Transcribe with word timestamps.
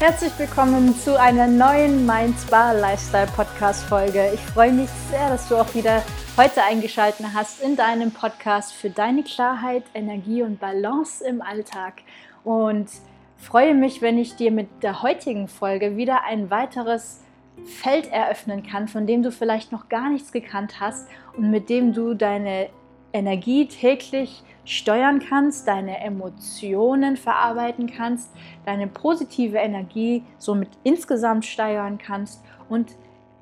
Herzlich 0.00 0.32
willkommen 0.38 0.98
zu 0.98 1.20
einer 1.20 1.46
neuen 1.46 2.04
Mind 2.04 2.34
Spa 2.40 2.72
Lifestyle 2.72 3.28
Podcast 3.28 3.84
Folge. 3.84 4.32
Ich 4.34 4.40
freue 4.40 4.72
mich 4.72 4.88
sehr, 5.10 5.28
dass 5.28 5.48
du 5.48 5.56
auch 5.56 5.72
wieder 5.74 6.02
heute 6.36 6.64
eingeschaltet 6.64 7.26
hast 7.32 7.62
in 7.62 7.76
deinem 7.76 8.10
Podcast 8.10 8.72
für 8.72 8.90
deine 8.90 9.22
Klarheit, 9.22 9.84
Energie 9.94 10.42
und 10.42 10.58
Balance 10.58 11.24
im 11.24 11.42
Alltag. 11.42 12.02
Und 12.42 12.88
freue 13.36 13.74
mich, 13.74 14.02
wenn 14.02 14.18
ich 14.18 14.34
dir 14.34 14.50
mit 14.50 14.82
der 14.82 15.02
heutigen 15.02 15.46
Folge 15.46 15.96
wieder 15.96 16.24
ein 16.24 16.50
weiteres 16.50 17.20
Feld 17.64 18.10
eröffnen 18.10 18.62
kann, 18.62 18.88
von 18.88 19.06
dem 19.06 19.22
du 19.22 19.30
vielleicht 19.30 19.72
noch 19.72 19.88
gar 19.88 20.10
nichts 20.10 20.32
gekannt 20.32 20.80
hast 20.80 21.08
und 21.36 21.50
mit 21.50 21.68
dem 21.68 21.92
du 21.92 22.14
deine 22.14 22.68
Energie 23.12 23.66
täglich 23.66 24.42
steuern 24.64 25.20
kannst, 25.20 25.66
deine 25.66 25.98
Emotionen 25.98 27.16
verarbeiten 27.16 27.86
kannst, 27.86 28.30
deine 28.66 28.86
positive 28.86 29.56
Energie 29.56 30.22
somit 30.38 30.68
insgesamt 30.84 31.44
steuern 31.44 31.98
kannst 31.98 32.44
und 32.68 32.94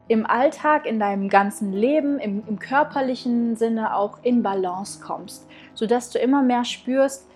im 0.09 0.25
Alltag, 0.25 0.87
in 0.87 0.99
deinem 0.99 1.29
ganzen 1.29 1.73
Leben, 1.73 2.19
im, 2.19 2.43
im 2.49 2.59
körperlichen 2.59 3.57
Sinne 3.57 3.95
auch 3.95 4.19
in 4.23 4.43
Balance 4.43 5.01
kommst, 5.01 5.47
sodass 5.75 6.11
du 6.11 6.19
immer 6.19 6.43
mehr 6.43 6.65
spürst, 6.65 7.29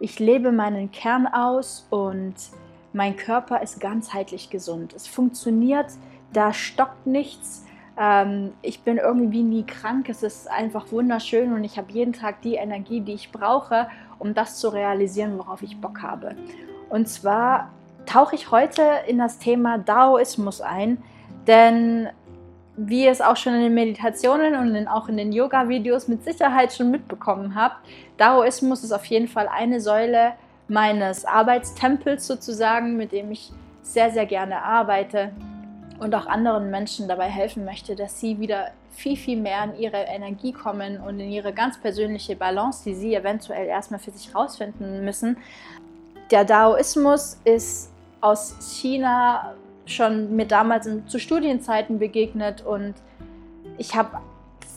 ich 0.00 0.18
lebe 0.18 0.52
meinen 0.52 0.90
Kern 0.90 1.26
aus 1.26 1.86
und 1.90 2.34
mein 2.92 3.16
Körper 3.16 3.62
ist 3.62 3.80
ganzheitlich 3.80 4.50
gesund. 4.50 4.92
Es 4.94 5.06
funktioniert, 5.06 5.86
da 6.32 6.52
stockt 6.52 7.06
nichts, 7.06 7.64
ähm, 8.00 8.52
ich 8.62 8.80
bin 8.80 8.96
irgendwie 8.96 9.42
nie 9.42 9.64
krank. 9.64 10.08
Es 10.08 10.22
ist 10.22 10.50
einfach 10.50 10.90
wunderschön 10.90 11.52
und 11.52 11.64
ich 11.64 11.76
habe 11.76 11.92
jeden 11.92 12.14
Tag 12.14 12.40
die 12.42 12.54
Energie, 12.54 13.00
die 13.00 13.12
ich 13.12 13.30
brauche, 13.30 13.88
um 14.18 14.34
das 14.34 14.58
zu 14.58 14.70
realisieren, 14.70 15.38
worauf 15.38 15.62
ich 15.62 15.80
Bock 15.80 16.02
habe. 16.02 16.34
Und 16.88 17.08
zwar 17.08 17.70
tauche 18.06 18.34
ich 18.34 18.50
heute 18.50 18.82
in 19.06 19.18
das 19.18 19.38
Thema 19.38 19.78
Daoismus 19.78 20.60
ein, 20.60 20.98
denn 21.46 22.08
wie 22.76 23.04
ihr 23.04 23.10
es 23.10 23.20
auch 23.20 23.36
schon 23.36 23.54
in 23.54 23.60
den 23.60 23.74
Meditationen 23.74 24.54
und 24.54 24.74
in, 24.74 24.88
auch 24.88 25.08
in 25.08 25.18
den 25.18 25.32
Yoga-Videos 25.32 26.08
mit 26.08 26.24
Sicherheit 26.24 26.72
schon 26.72 26.90
mitbekommen 26.90 27.54
habt, 27.54 27.76
Daoismus 28.16 28.82
ist 28.82 28.92
auf 28.92 29.04
jeden 29.04 29.28
Fall 29.28 29.48
eine 29.48 29.80
Säule 29.80 30.32
meines 30.68 31.26
Arbeitstempels 31.26 32.26
sozusagen, 32.26 32.96
mit 32.96 33.12
dem 33.12 33.30
ich 33.32 33.52
sehr, 33.82 34.10
sehr 34.10 34.24
gerne 34.24 34.62
arbeite 34.62 35.32
und 36.00 36.14
auch 36.14 36.26
anderen 36.26 36.70
Menschen 36.70 37.08
dabei 37.08 37.28
helfen 37.28 37.64
möchte, 37.64 37.94
dass 37.94 38.18
sie 38.18 38.40
wieder 38.40 38.72
viel, 38.90 39.16
viel 39.16 39.38
mehr 39.38 39.64
in 39.64 39.76
ihre 39.78 39.98
Energie 39.98 40.52
kommen 40.52 40.98
und 40.98 41.20
in 41.20 41.30
ihre 41.30 41.52
ganz 41.52 41.78
persönliche 41.78 42.36
Balance, 42.36 42.82
die 42.84 42.94
sie 42.94 43.14
eventuell 43.14 43.66
erstmal 43.66 44.00
für 44.00 44.10
sich 44.10 44.34
rausfinden 44.34 45.04
müssen. 45.04 45.36
Der 46.30 46.44
Daoismus 46.44 47.38
ist 47.44 47.92
aus 48.20 48.56
China 48.60 49.54
schon 49.84 50.34
mir 50.36 50.46
damals 50.46 50.88
zu 51.06 51.18
Studienzeiten 51.18 51.98
begegnet 51.98 52.64
und 52.64 52.94
ich 53.76 53.94
habe 53.94 54.18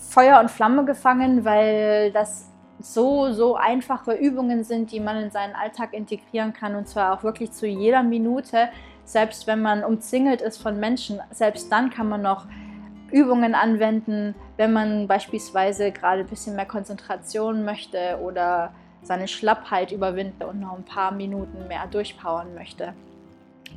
Feuer 0.10 0.40
und 0.40 0.52
Flamme 0.52 0.86
gefangen, 0.86 1.46
weil 1.46 2.12
das 2.12 2.50
so, 2.80 3.32
so 3.32 3.56
einfache 3.56 4.14
Übungen 4.14 4.64
sind, 4.64 4.92
die 4.92 5.00
man 5.00 5.18
in 5.18 5.32
seinen 5.32 5.56
Alltag 5.56 5.94
integrieren 5.94 6.54
kann 6.54 6.76
und 6.76 6.88
zwar 6.88 7.14
auch 7.14 7.24
wirklich 7.24 7.52
zu 7.52 7.66
jeder 7.66 8.04
Minute 8.04 8.70
selbst 9.06 9.48
wenn 9.48 9.62
man 9.62 9.84
umzingelt 9.84 10.42
ist 10.42 10.62
von 10.62 10.80
Menschen, 10.80 11.20
selbst 11.32 11.72
dann 11.72 11.90
kann 11.90 12.10
man 12.10 12.22
noch 12.22 12.46
Übungen 13.12 13.54
anwenden, 13.54 14.34
wenn 14.58 14.74
man 14.74 15.08
beispielsweise 15.08 15.92
gerade 15.92 16.22
ein 16.22 16.28
bisschen 16.28 16.56
mehr 16.56 16.66
Konzentration 16.66 17.64
möchte 17.64 18.20
oder 18.24 18.74
seine 19.04 19.28
Schlappheit 19.28 19.92
überwinden 19.92 20.44
und 20.44 20.62
noch 20.62 20.76
ein 20.76 20.86
paar 20.86 21.12
Minuten 21.12 21.68
mehr 21.68 21.86
durchpowern 21.88 22.56
möchte. 22.56 22.94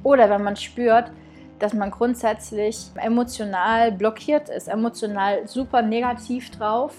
Oder 0.03 0.31
wenn 0.31 0.43
man 0.43 0.57
spürt, 0.57 1.11
dass 1.59 1.73
man 1.73 1.91
grundsätzlich 1.91 2.91
emotional 2.97 3.93
blockiert 3.93 4.49
ist, 4.49 4.69
emotional 4.69 5.47
super 5.49 5.83
negativ 5.83 6.51
drauf, 6.51 6.95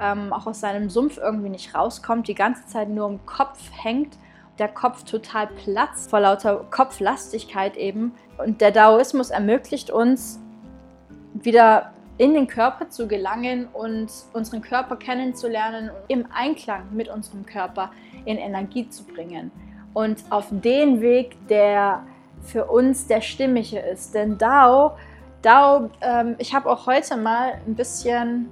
ähm, 0.00 0.32
auch 0.32 0.46
aus 0.46 0.60
seinem 0.60 0.88
Sumpf 0.88 1.18
irgendwie 1.18 1.48
nicht 1.48 1.74
rauskommt, 1.74 2.28
die 2.28 2.34
ganze 2.34 2.66
Zeit 2.66 2.88
nur 2.88 3.08
im 3.08 3.24
Kopf 3.26 3.58
hängt 3.82 4.16
der 4.58 4.68
Kopf 4.68 5.04
total 5.04 5.46
platzt 5.46 6.10
vor 6.10 6.20
lauter 6.20 6.64
Kopflastigkeit 6.70 7.76
eben. 7.76 8.12
Und 8.38 8.60
der 8.60 8.70
Daoismus 8.70 9.30
ermöglicht 9.30 9.90
uns, 9.90 10.40
wieder 11.34 11.92
in 12.16 12.34
den 12.34 12.48
Körper 12.48 12.90
zu 12.90 13.06
gelangen 13.06 13.68
und 13.72 14.10
unseren 14.32 14.60
Körper 14.60 14.96
kennenzulernen 14.96 15.90
und 15.90 15.96
im 16.08 16.26
Einklang 16.32 16.82
mit 16.92 17.08
unserem 17.08 17.46
Körper 17.46 17.92
in 18.24 18.38
Energie 18.38 18.88
zu 18.88 19.04
bringen. 19.04 19.52
Und 19.94 20.24
auf 20.30 20.46
den 20.50 21.00
Weg, 21.00 21.36
der 21.48 22.02
für 22.42 22.64
uns 22.66 23.06
der 23.06 23.20
stimmige 23.20 23.78
ist. 23.78 24.14
Denn 24.14 24.36
Dao, 24.36 24.96
Dao 25.42 25.90
ähm, 26.00 26.34
ich 26.38 26.54
habe 26.54 26.68
auch 26.70 26.86
heute 26.86 27.16
mal 27.16 27.60
ein 27.66 27.74
bisschen 27.74 28.48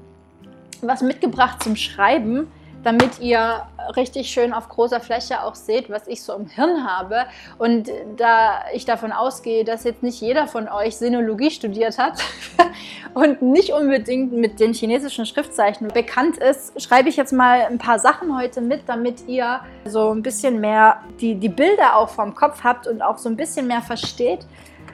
was 0.82 1.02
mitgebracht 1.02 1.62
zum 1.62 1.76
Schreiben 1.76 2.48
damit 2.86 3.18
ihr 3.18 3.66
richtig 3.96 4.30
schön 4.30 4.52
auf 4.52 4.68
großer 4.68 5.00
Fläche 5.00 5.42
auch 5.42 5.56
seht, 5.56 5.90
was 5.90 6.06
ich 6.06 6.22
so 6.22 6.32
im 6.34 6.46
Hirn 6.46 6.86
habe. 6.86 7.26
Und 7.58 7.90
da 8.16 8.60
ich 8.72 8.84
davon 8.84 9.10
ausgehe, 9.10 9.64
dass 9.64 9.82
jetzt 9.82 10.04
nicht 10.04 10.20
jeder 10.20 10.46
von 10.46 10.68
euch 10.68 10.96
Sinologie 10.96 11.50
studiert 11.50 11.98
hat 11.98 12.22
und 13.14 13.42
nicht 13.42 13.72
unbedingt 13.72 14.32
mit 14.32 14.60
den 14.60 14.72
chinesischen 14.72 15.26
Schriftzeichen 15.26 15.88
bekannt 15.88 16.38
ist, 16.38 16.80
schreibe 16.80 17.08
ich 17.08 17.16
jetzt 17.16 17.32
mal 17.32 17.62
ein 17.62 17.78
paar 17.78 17.98
Sachen 17.98 18.38
heute 18.38 18.60
mit, 18.60 18.82
damit 18.86 19.26
ihr 19.26 19.62
so 19.84 20.12
ein 20.12 20.22
bisschen 20.22 20.60
mehr 20.60 21.00
die, 21.20 21.34
die 21.34 21.48
Bilder 21.48 21.96
auch 21.96 22.10
vom 22.10 22.36
Kopf 22.36 22.62
habt 22.62 22.86
und 22.86 23.02
auch 23.02 23.18
so 23.18 23.28
ein 23.28 23.36
bisschen 23.36 23.66
mehr 23.66 23.82
versteht, 23.82 24.46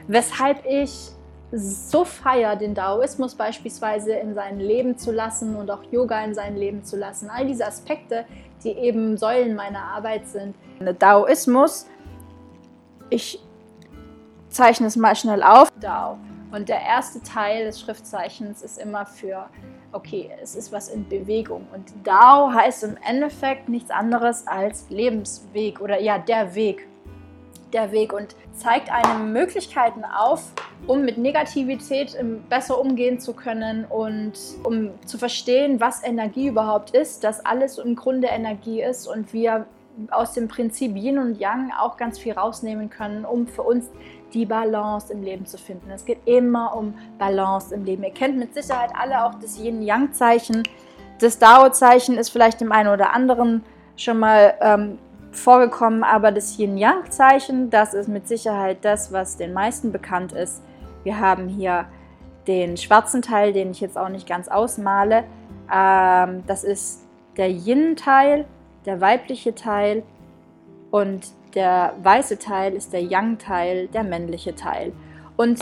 weshalb 0.07 0.65
ich 0.65 1.12
so 1.55 2.03
feiert, 2.03 2.61
den 2.61 2.73
Daoismus 2.73 3.35
beispielsweise 3.35 4.13
in 4.13 4.33
sein 4.33 4.59
Leben 4.59 4.97
zu 4.97 5.11
lassen 5.11 5.55
und 5.55 5.69
auch 5.69 5.83
Yoga 5.91 6.23
in 6.23 6.33
sein 6.33 6.57
Leben 6.57 6.83
zu 6.83 6.97
lassen. 6.97 7.29
All 7.29 7.45
diese 7.45 7.65
Aspekte, 7.65 8.25
die 8.63 8.71
eben 8.71 9.17
Säulen 9.17 9.55
meiner 9.55 9.83
Arbeit 9.83 10.27
sind. 10.27 10.55
Der 10.79 10.93
Daoismus, 10.93 11.85
ich 13.09 13.39
zeichne 14.49 14.87
es 14.87 14.95
mal 14.95 15.15
schnell 15.15 15.43
auf. 15.43 15.69
Dao. 15.79 16.17
Und 16.51 16.69
der 16.69 16.81
erste 16.81 17.21
Teil 17.21 17.65
des 17.65 17.79
Schriftzeichens 17.79 18.63
ist 18.63 18.79
immer 18.79 19.05
für, 19.05 19.47
okay, 19.91 20.31
es 20.41 20.55
ist 20.55 20.71
was 20.71 20.87
in 20.87 21.07
Bewegung. 21.07 21.67
Und 21.73 21.93
Dao 22.03 22.51
heißt 22.51 22.83
im 22.83 22.97
Endeffekt 23.07 23.69
nichts 23.69 23.91
anderes 23.91 24.47
als 24.47 24.89
Lebensweg 24.89 25.81
oder 25.81 26.01
ja, 26.01 26.17
der 26.17 26.55
Weg 26.55 26.87
der 27.73 27.91
Weg 27.91 28.13
und 28.13 28.35
zeigt 28.53 28.91
einem 28.91 29.33
Möglichkeiten 29.33 30.03
auf, 30.05 30.51
um 30.87 31.03
mit 31.03 31.17
Negativität 31.17 32.17
besser 32.49 32.79
umgehen 32.79 33.19
zu 33.19 33.33
können 33.33 33.85
und 33.85 34.33
um 34.63 34.91
zu 35.05 35.17
verstehen, 35.17 35.79
was 35.79 36.03
Energie 36.03 36.47
überhaupt 36.47 36.91
ist, 36.91 37.23
dass 37.23 37.45
alles 37.45 37.77
im 37.77 37.95
Grunde 37.95 38.27
Energie 38.27 38.81
ist 38.81 39.07
und 39.07 39.33
wir 39.33 39.65
aus 40.09 40.33
dem 40.33 40.47
Prinzip 40.47 40.95
Yin 40.95 41.19
und 41.19 41.39
Yang 41.39 41.71
auch 41.79 41.97
ganz 41.97 42.17
viel 42.17 42.33
rausnehmen 42.33 42.89
können, 42.89 43.25
um 43.25 43.47
für 43.47 43.63
uns 43.63 43.89
die 44.33 44.45
Balance 44.45 45.13
im 45.13 45.21
Leben 45.21 45.45
zu 45.45 45.57
finden. 45.57 45.91
Es 45.91 46.05
geht 46.05 46.19
immer 46.25 46.75
um 46.75 46.95
Balance 47.19 47.73
im 47.73 47.85
Leben. 47.85 48.03
Ihr 48.03 48.11
kennt 48.11 48.37
mit 48.37 48.53
Sicherheit 48.53 48.89
alle 48.99 49.23
auch 49.25 49.35
das 49.35 49.59
Yin-Yang-Zeichen. 49.59 50.63
Das 51.19 51.37
Dao-Zeichen 51.37 52.17
ist 52.17 52.29
vielleicht 52.29 52.59
dem 52.59 52.71
einen 52.71 52.89
oder 52.89 53.13
anderen 53.13 53.63
schon 53.95 54.17
mal 54.17 54.55
ähm, 54.61 54.97
vorgekommen, 55.35 56.03
aber 56.03 56.31
das 56.31 56.57
Yin-Yang-Zeichen, 56.57 57.69
das 57.69 57.93
ist 57.93 58.07
mit 58.07 58.27
Sicherheit 58.27 58.77
das, 58.81 59.11
was 59.11 59.37
den 59.37 59.53
meisten 59.53 59.91
bekannt 59.91 60.31
ist. 60.31 60.61
Wir 61.03 61.19
haben 61.19 61.47
hier 61.47 61.85
den 62.47 62.77
schwarzen 62.77 63.21
Teil, 63.21 63.53
den 63.53 63.71
ich 63.71 63.81
jetzt 63.81 63.97
auch 63.97 64.09
nicht 64.09 64.27
ganz 64.27 64.47
ausmale. 64.47 65.23
Ähm, 65.73 66.43
das 66.47 66.63
ist 66.63 67.01
der 67.37 67.49
Yin-Teil, 67.49 68.45
der 68.85 69.01
weibliche 69.01 69.55
Teil 69.55 70.03
und 70.91 71.27
der 71.55 71.93
weiße 72.01 72.39
Teil 72.39 72.73
ist 72.73 72.93
der 72.93 73.01
Yang-Teil, 73.01 73.87
der 73.87 74.03
männliche 74.03 74.55
Teil. 74.55 74.91
Und 75.37 75.59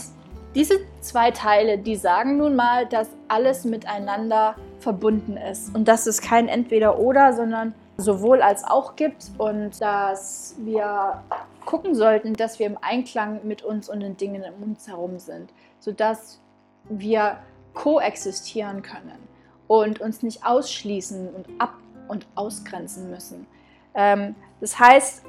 diese 0.56 0.76
zwei 1.00 1.32
Teile, 1.32 1.78
die 1.78 1.96
sagen 1.96 2.38
nun 2.38 2.56
mal, 2.56 2.86
dass 2.86 3.10
alles 3.28 3.64
miteinander 3.64 4.56
verbunden 4.80 5.38
ist 5.38 5.74
und 5.76 5.88
dass 5.88 6.08
es 6.08 6.22
kein 6.22 6.48
Entweder-Oder, 6.48 7.34
sondern 7.34 7.74
sowohl 7.98 8.42
als 8.42 8.64
auch 8.64 8.96
gibt 8.96 9.32
und 9.38 9.82
dass 9.82 10.56
wir 10.60 11.24
gucken 11.66 11.96
sollten, 11.96 12.34
dass 12.34 12.60
wir 12.60 12.66
im 12.66 12.78
Einklang 12.82 13.42
mit 13.44 13.64
uns 13.64 13.90
und 13.90 14.00
den 14.00 14.18
Dingen 14.18 14.44
um 14.44 14.72
uns 14.72 14.88
herum 14.88 15.20
sind, 15.20 15.52
sodass 15.80 16.42
wir 16.90 17.38
koexistieren 17.74 18.82
können 18.82 19.28
und 19.68 20.02
uns 20.02 20.24
nicht 20.24 20.46
ausschließen 20.46 21.30
und 21.30 21.48
ab 21.60 21.76
und 22.08 22.28
ausgrenzen 22.36 23.10
müssen. 23.10 23.48
Ähm, 23.94 24.36
das, 24.60 24.80
heißt, 24.80 25.24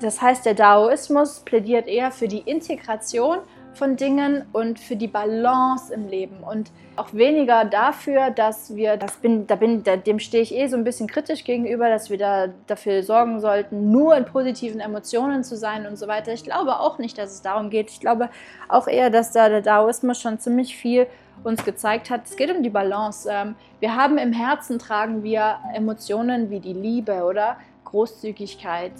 das 0.00 0.20
heißt, 0.22 0.46
der 0.46 0.54
Daoismus 0.54 1.40
plädiert 1.40 1.88
eher 1.88 2.12
für 2.12 2.28
die 2.28 2.40
Integration 2.40 3.38
von 3.74 3.96
Dingen 3.96 4.44
und 4.52 4.78
für 4.78 4.96
die 4.96 5.08
Balance 5.08 5.92
im 5.92 6.08
Leben 6.08 6.36
und 6.42 6.70
auch 6.96 7.14
weniger 7.14 7.64
dafür, 7.64 8.30
dass 8.30 8.76
wir, 8.76 8.96
das 8.96 9.16
bin, 9.16 9.46
da 9.46 9.56
bin, 9.56 9.82
dem 9.82 10.18
stehe 10.18 10.42
ich 10.42 10.54
eh 10.54 10.66
so 10.68 10.76
ein 10.76 10.84
bisschen 10.84 11.08
kritisch 11.08 11.44
gegenüber, 11.44 11.88
dass 11.88 12.10
wir 12.10 12.18
da 12.18 12.48
dafür 12.66 13.02
sorgen 13.02 13.40
sollten, 13.40 13.90
nur 13.90 14.16
in 14.16 14.26
positiven 14.26 14.80
Emotionen 14.80 15.42
zu 15.42 15.56
sein 15.56 15.86
und 15.86 15.96
so 15.96 16.06
weiter. 16.06 16.32
Ich 16.32 16.44
glaube 16.44 16.80
auch 16.80 16.98
nicht, 16.98 17.16
dass 17.16 17.32
es 17.32 17.42
darum 17.42 17.70
geht. 17.70 17.90
Ich 17.90 18.00
glaube 18.00 18.28
auch 18.68 18.86
eher, 18.86 19.10
dass 19.10 19.32
da 19.32 19.48
der 19.48 19.62
Daoismus 19.62 20.20
schon 20.20 20.38
ziemlich 20.38 20.76
viel 20.76 21.06
uns 21.44 21.64
gezeigt 21.64 22.10
hat. 22.10 22.26
Es 22.26 22.36
geht 22.36 22.54
um 22.54 22.62
die 22.62 22.70
Balance. 22.70 23.28
Ähm, 23.30 23.54
wir 23.80 23.96
haben 23.96 24.18
im 24.18 24.32
Herzen 24.32 24.78
tragen 24.78 25.22
wir 25.22 25.58
Emotionen 25.74 26.50
wie 26.50 26.60
die 26.60 26.74
Liebe 26.74 27.24
oder 27.24 27.56
Großzügigkeit, 27.84 28.92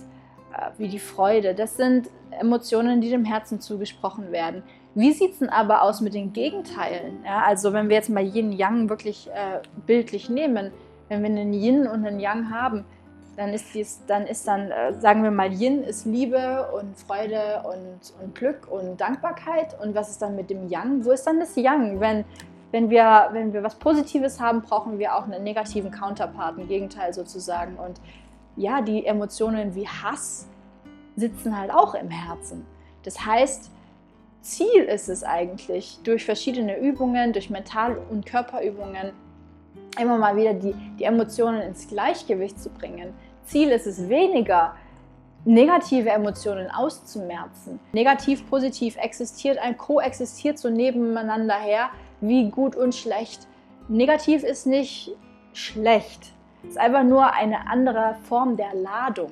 wie 0.79 0.89
die 0.89 0.99
Freude. 0.99 1.55
Das 1.55 1.77
sind 1.77 2.09
Emotionen, 2.31 3.01
die 3.01 3.11
dem 3.11 3.25
Herzen 3.25 3.61
zugesprochen 3.61 4.33
werden. 4.33 4.63
Wie 4.95 5.13
sieht 5.13 5.33
es 5.33 5.39
denn 5.39 5.49
aber 5.49 5.83
aus 5.83 6.01
mit 6.01 6.15
den 6.15 6.33
Gegenteilen? 6.33 7.25
Ja, 7.25 7.43
also 7.47 7.73
wenn 7.73 7.89
wir 7.89 7.97
jetzt 7.97 8.11
mal 8.11 8.25
Yin 8.25 8.53
Yang 8.53 8.91
wirklich 8.91 9.29
äh, 9.29 9.61
bildlich 9.87 10.29
nehmen, 10.29 10.71
wenn 11.09 11.23
wir 11.23 11.31
einen 11.31 11.55
Yin 11.55 11.87
und 11.87 12.07
einen 12.07 12.21
Yang 12.21 12.51
haben, 12.51 12.85
dann 13.37 13.55
ist 13.55 13.75
dies, 13.75 14.03
dann 14.07 14.27
ist 14.27 14.47
dann, 14.47 14.71
äh, 14.71 14.93
sagen 14.93 15.23
wir 15.23 15.31
mal, 15.31 15.51
Yin 15.51 15.83
ist 15.83 16.05
Liebe 16.05 16.69
und 16.79 16.99
Freude 16.99 17.63
und, 17.65 18.13
und 18.23 18.35
Glück 18.35 18.71
und 18.71 19.01
Dankbarkeit. 19.01 19.81
Und 19.81 19.95
was 19.95 20.11
ist 20.11 20.21
dann 20.21 20.37
mit 20.37 20.51
dem 20.51 20.69
Yang? 20.69 21.05
Wo 21.05 21.13
ist 21.13 21.27
dann 21.27 21.41
das 21.41 21.57
Yang? 21.57 21.99
Wenn, 22.01 22.25
wenn, 22.71 22.91
wir, 22.91 23.31
wenn 23.33 23.55
wir 23.55 23.63
was 23.63 23.77
Positives 23.77 24.41
haben, 24.41 24.61
brauchen 24.61 24.99
wir 24.99 25.17
auch 25.17 25.25
einen 25.25 25.43
negativen 25.43 25.91
Counterpart, 25.91 26.59
ein 26.59 26.69
Gegenteil 26.69 27.15
sozusagen. 27.15 27.77
Und 27.77 27.99
ja, 28.57 28.81
die 28.81 29.07
Emotionen 29.07 29.75
wie 29.75 29.87
Hass, 29.87 30.49
sitzen 31.17 31.59
halt 31.59 31.71
auch 31.71 31.95
im 31.95 32.11
Herzen. 32.11 32.67
Das 33.03 33.25
heißt, 33.25 33.71
Ziel 34.41 34.85
ist 34.85 35.09
es 35.09 35.23
eigentlich, 35.23 35.99
durch 36.03 36.25
verschiedene 36.25 36.79
Übungen, 36.79 37.33
durch 37.33 37.51
Mental- 37.51 37.99
und 38.11 38.27
Körperübungen, 38.27 39.13
immer 40.01 40.19
mal 40.19 40.37
wieder 40.37 40.55
die, 40.55 40.75
die 40.99 41.05
Emotionen 41.05 41.61
ins 41.63 41.89
Gleichgewicht 41.89 42.61
zu 42.61 42.71
bringen. 42.71 43.13
Ziel 43.45 43.69
ist 43.71 43.87
es 43.87 44.09
weniger, 44.09 44.75
negative 45.45 46.11
Emotionen 46.11 46.71
auszumerzen. 46.71 47.79
Negativ, 47.93 48.49
positiv 48.49 48.97
existiert 48.97 49.59
ein, 49.59 49.77
koexistiert 49.77 50.59
so 50.59 50.71
nebeneinander 50.71 51.59
her, 51.59 51.91
wie 52.21 52.51
gut 52.51 52.77
und 52.77 52.95
schlecht. 52.95 53.47
Negativ 53.89 54.45
ist 54.45 54.67
nicht 54.67 55.11
schlecht, 55.53 56.33
ist 56.69 56.79
einfach 56.79 57.05
nur 57.05 57.33
eine 57.33 57.69
andere 57.69 58.17
Form 58.29 58.57
der 58.57 58.75
Ladung. 58.75 59.31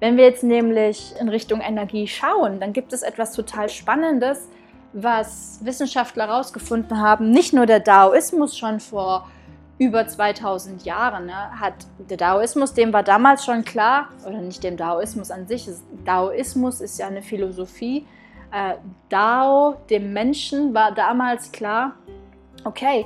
Wenn 0.00 0.16
wir 0.16 0.24
jetzt 0.24 0.42
nämlich 0.42 1.14
in 1.18 1.28
Richtung 1.28 1.60
Energie 1.60 2.06
schauen, 2.06 2.60
dann 2.60 2.72
gibt 2.72 2.92
es 2.92 3.02
etwas 3.02 3.32
total 3.32 3.68
Spannendes, 3.68 4.48
was 4.92 5.60
Wissenschaftler 5.62 6.26
herausgefunden 6.26 7.00
haben. 7.00 7.30
Nicht 7.30 7.52
nur 7.52 7.66
der 7.66 7.80
Daoismus 7.80 8.56
schon 8.56 8.80
vor 8.80 9.26
über 9.78 10.06
2000 10.06 10.84
Jahren 10.84 11.26
ne, 11.26 11.60
hat 11.60 11.74
der 11.98 12.16
Daoismus, 12.16 12.72
dem 12.72 12.92
war 12.92 13.02
damals 13.02 13.44
schon 13.44 13.64
klar, 13.64 14.08
oder 14.26 14.38
nicht 14.38 14.64
dem 14.64 14.76
Daoismus 14.76 15.30
an 15.30 15.46
sich, 15.46 15.68
Daoismus 16.04 16.80
ist 16.80 16.98
ja 16.98 17.08
eine 17.08 17.22
Philosophie. 17.22 18.06
Äh, 18.52 18.74
Dao, 19.08 19.76
dem 19.90 20.12
Menschen, 20.12 20.72
war 20.72 20.92
damals 20.92 21.52
klar, 21.52 21.92
okay, 22.64 23.04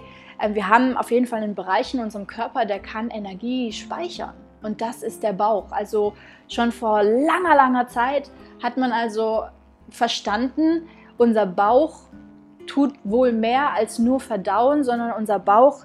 wir 0.52 0.68
haben 0.68 0.96
auf 0.96 1.10
jeden 1.10 1.26
Fall 1.26 1.42
einen 1.42 1.54
Bereich 1.54 1.94
in 1.94 2.00
unserem 2.00 2.26
Körper, 2.26 2.64
der 2.64 2.80
kann 2.80 3.10
Energie 3.10 3.72
speichern. 3.72 4.34
Und 4.62 4.80
das 4.80 5.02
ist 5.02 5.22
der 5.22 5.32
Bauch. 5.32 5.72
Also 5.72 6.14
schon 6.48 6.72
vor 6.72 7.02
langer, 7.02 7.54
langer 7.54 7.86
Zeit 7.88 8.30
hat 8.62 8.76
man 8.76 8.92
also 8.92 9.44
verstanden, 9.90 10.88
unser 11.18 11.46
Bauch 11.46 12.00
tut 12.66 12.94
wohl 13.04 13.32
mehr 13.32 13.72
als 13.72 13.98
nur 13.98 14.20
verdauen, 14.20 14.84
sondern 14.84 15.12
unser 15.12 15.38
Bauch 15.38 15.84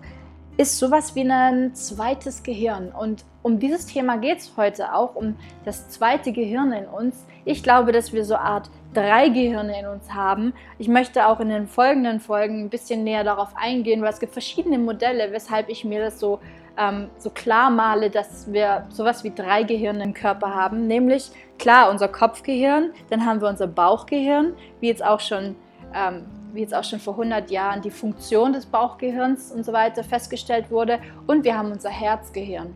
ist 0.58 0.78
sowas 0.78 1.16
wie 1.16 1.30
ein 1.30 1.74
zweites 1.76 2.44
Gehirn. 2.44 2.92
Und 2.92 3.26
um 3.42 3.60
dieses 3.60 3.86
Thema 3.86 4.18
geht 4.18 4.40
es 4.40 4.54
heute 4.56 4.94
auch, 4.94 5.16
um 5.16 5.36
das 5.66 5.90
zweite 5.90 6.32
Gehirn 6.32 6.72
in 6.72 6.86
uns. 6.86 7.26
Ich 7.44 7.64
glaube, 7.64 7.92
dass 7.92 8.14
wir 8.14 8.24
so 8.24 8.36
eine 8.36 8.44
Art 8.44 8.70
drei 8.96 9.30
Gehirne 9.30 9.80
in 9.80 9.86
uns 9.88 10.14
haben. 10.14 10.54
Ich 10.80 10.88
möchte 10.88 11.28
auch 11.28 11.40
in 11.40 11.50
den 11.50 11.68
folgenden 11.68 12.20
Folgen 12.20 12.62
ein 12.62 12.70
bisschen 12.70 13.04
näher 13.04 13.24
darauf 13.24 13.50
eingehen, 13.56 14.02
weil 14.02 14.14
es 14.14 14.20
gibt 14.20 14.34
verschiedene 14.34 14.80
Modelle, 14.80 15.32
weshalb 15.32 15.70
ich 15.70 15.86
mir 15.86 16.02
das 16.02 16.20
so 16.20 16.40
ähm, 16.78 17.10
so 17.18 17.30
klar 17.30 17.70
male, 17.70 18.10
dass 18.10 18.52
wir 18.52 18.86
sowas 18.90 19.24
wie 19.24 19.32
drei 19.34 19.64
Gehirne 19.64 20.04
im 20.04 20.14
Körper 20.14 20.54
haben. 20.54 20.88
Nämlich, 20.88 21.32
klar, 21.58 21.90
unser 21.90 22.08
Kopfgehirn, 22.08 22.92
dann 23.10 23.26
haben 23.26 23.42
wir 23.42 23.48
unser 23.48 23.68
Bauchgehirn, 23.68 24.54
wie 24.80 24.88
jetzt 24.88 25.04
auch 25.04 25.20
schon, 25.20 25.56
ähm, 25.94 26.26
wie 26.54 26.62
jetzt 26.62 26.76
auch 26.76 26.84
schon 26.84 27.00
vor 27.00 27.14
100 27.14 27.52
Jahren 27.52 27.82
die 27.82 27.92
Funktion 27.92 28.54
des 28.54 28.66
Bauchgehirns 28.66 29.52
und 29.52 29.66
so 29.66 29.74
weiter 29.74 30.04
festgestellt 30.04 30.72
wurde. 30.72 31.00
Und 31.28 31.44
wir 31.44 31.58
haben 31.58 31.72
unser 31.72 31.90
Herzgehirn. 31.90 32.76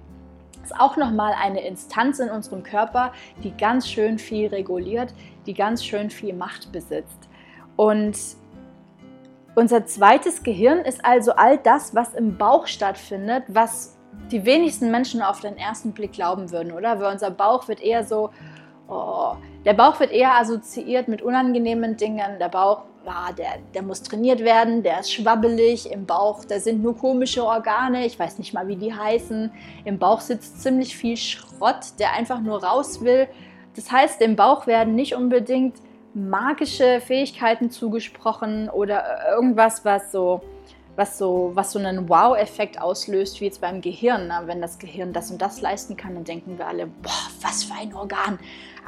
Das 0.62 0.72
ist 0.72 0.80
auch 0.80 0.98
nochmal 0.98 1.34
eine 1.42 1.66
Instanz 1.66 2.20
in 2.20 2.30
unserem 2.30 2.64
Körper, 2.64 3.14
die 3.44 3.56
ganz 3.56 3.90
schön 3.90 4.20
viel 4.20 4.48
reguliert, 4.48 5.14
die 5.46 5.54
ganz 5.54 5.84
schön 5.84 6.10
viel 6.10 6.34
Macht 6.34 6.72
besitzt. 6.72 7.30
Und 7.76 8.18
unser 9.56 9.86
zweites 9.86 10.44
Gehirn 10.44 10.80
ist 10.80 11.04
also 11.04 11.34
all 11.34 11.58
das, 11.58 11.96
was 11.96 12.14
im 12.14 12.38
Bauch 12.38 12.68
stattfindet, 12.68 13.44
was 13.48 13.98
die 14.32 14.46
wenigsten 14.46 14.92
Menschen 14.92 15.22
auf 15.22 15.40
den 15.40 15.58
ersten 15.58 15.92
Blick 15.92 16.14
glauben 16.14 16.52
würden, 16.52 16.72
oder? 16.72 17.00
Weil 17.00 17.12
unser 17.14 17.32
Bauch 17.32 17.68
wird 17.68 17.82
eher 17.82 18.04
so, 18.04 18.30
oh, 18.88 19.34
der 19.66 19.74
Bauch 19.74 20.00
wird 20.00 20.12
eher 20.12 20.36
assoziiert 20.36 21.08
mit 21.08 21.22
unangenehmen 21.22 21.98
Dingen. 21.98 22.40
Der 22.40 22.50
Bauch, 22.50 22.84
ah, 23.06 23.32
der, 23.32 23.58
der 23.74 23.82
muss 23.82 24.04
trainiert 24.04 24.40
werden, 24.42 24.84
der 24.84 25.00
ist 25.02 25.12
schwabbelig. 25.12 25.92
Im 25.92 26.06
Bauch, 26.06 26.46
da 26.46 26.60
sind 26.60 26.82
nur 26.82 26.96
komische 26.98 27.44
Organe, 27.44 28.06
ich 28.06 28.20
weiß 28.20 28.38
nicht 28.38 28.54
mal, 28.54 28.68
wie 28.68 28.76
die 28.76 28.94
heißen. 28.94 29.52
Im 29.86 30.00
Bauch 30.00 30.22
sitzt 30.22 30.62
ziemlich 30.62 30.96
viel 30.96 31.18
Schrott, 31.18 32.00
der 32.00 32.14
einfach 32.14 32.40
nur 32.40 32.64
raus 32.64 33.02
will. 33.02 33.28
Das 33.76 33.92
heißt, 33.92 34.22
im 34.22 34.36
Bauch 34.36 34.68
werden 34.68 34.96
nicht 34.96 35.16
unbedingt 35.16 35.76
magische 36.14 37.02
Fähigkeiten 37.02 37.70
zugesprochen 37.70 38.70
oder 38.70 39.04
irgendwas, 39.32 39.86
was 39.86 40.12
so, 40.12 40.42
was 40.96 41.18
so, 41.18 41.52
was 41.54 41.72
so 41.72 41.80
einen 41.80 42.10
Wow-Effekt 42.10 42.82
auslöst, 42.82 43.40
wie 43.40 43.46
jetzt 43.46 43.62
beim 43.62 43.82
Gehirn. 43.82 44.28
Na, 44.28 44.48
wenn 44.48 44.62
das 44.62 44.80
Gehirn 44.80 45.14
das 45.14 45.32
und 45.32 45.42
das 45.42 45.62
leisten 45.62 45.96
kann, 45.96 46.16
dann 46.16 46.24
denken 46.24 46.58
wir 46.58 46.68
alle, 46.68 46.88
boah, 46.88 47.12
was 47.42 47.64
für 47.64 47.76
ein 47.80 47.94
Organ. 47.94 48.40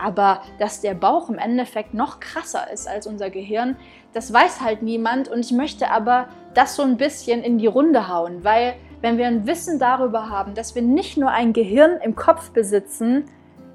Aber 0.02 0.42
dass 0.60 0.82
der 0.82 0.96
Bauch 0.96 1.30
im 1.30 1.38
Endeffekt 1.38 1.94
noch 1.94 2.20
krasser 2.20 2.72
ist 2.72 2.88
als 2.88 3.06
unser 3.06 3.30
Gehirn, 3.30 3.76
das 4.14 4.34
weiß 4.34 4.62
halt 4.62 4.82
niemand. 4.82 5.30
Und 5.30 5.40
ich 5.40 5.52
möchte 5.52 5.90
aber 5.92 6.28
das 6.54 6.76
so 6.76 6.82
ein 6.82 6.98
bisschen 6.98 7.44
in 7.44 7.60
die 7.60 7.68
Runde 7.68 8.08
hauen, 8.08 8.44
weil 8.44 8.74
wenn 9.02 9.18
wir 9.18 9.28
ein 9.28 9.48
Wissen 9.48 9.80
darüber 9.80 10.30
haben, 10.30 10.54
dass 10.54 10.76
wir 10.76 10.82
nicht 10.82 11.18
nur 11.18 11.32
ein 11.32 11.54
Gehirn 11.54 12.00
im 12.04 12.16
Kopf 12.16 12.52
besitzen, 12.52 13.26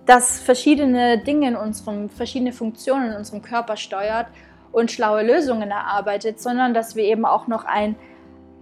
das 0.07 0.39
verschiedene 0.39 1.19
Dinge 1.19 1.49
in 1.49 1.57
unserem, 1.57 2.09
verschiedene 2.09 2.53
Funktionen 2.53 3.11
in 3.11 3.17
unserem 3.17 3.43
Körper 3.43 3.77
steuert 3.77 4.29
und 4.73 4.91
schlaue 4.91 5.23
Lösungen 5.23 5.71
erarbeitet, 5.71 6.41
sondern 6.41 6.75
dass 6.75 6.95
wir 6.95 7.05
eben 7.05 7.25
auch 7.25 7.49
noch 7.49 7.65
ein, 7.65 7.97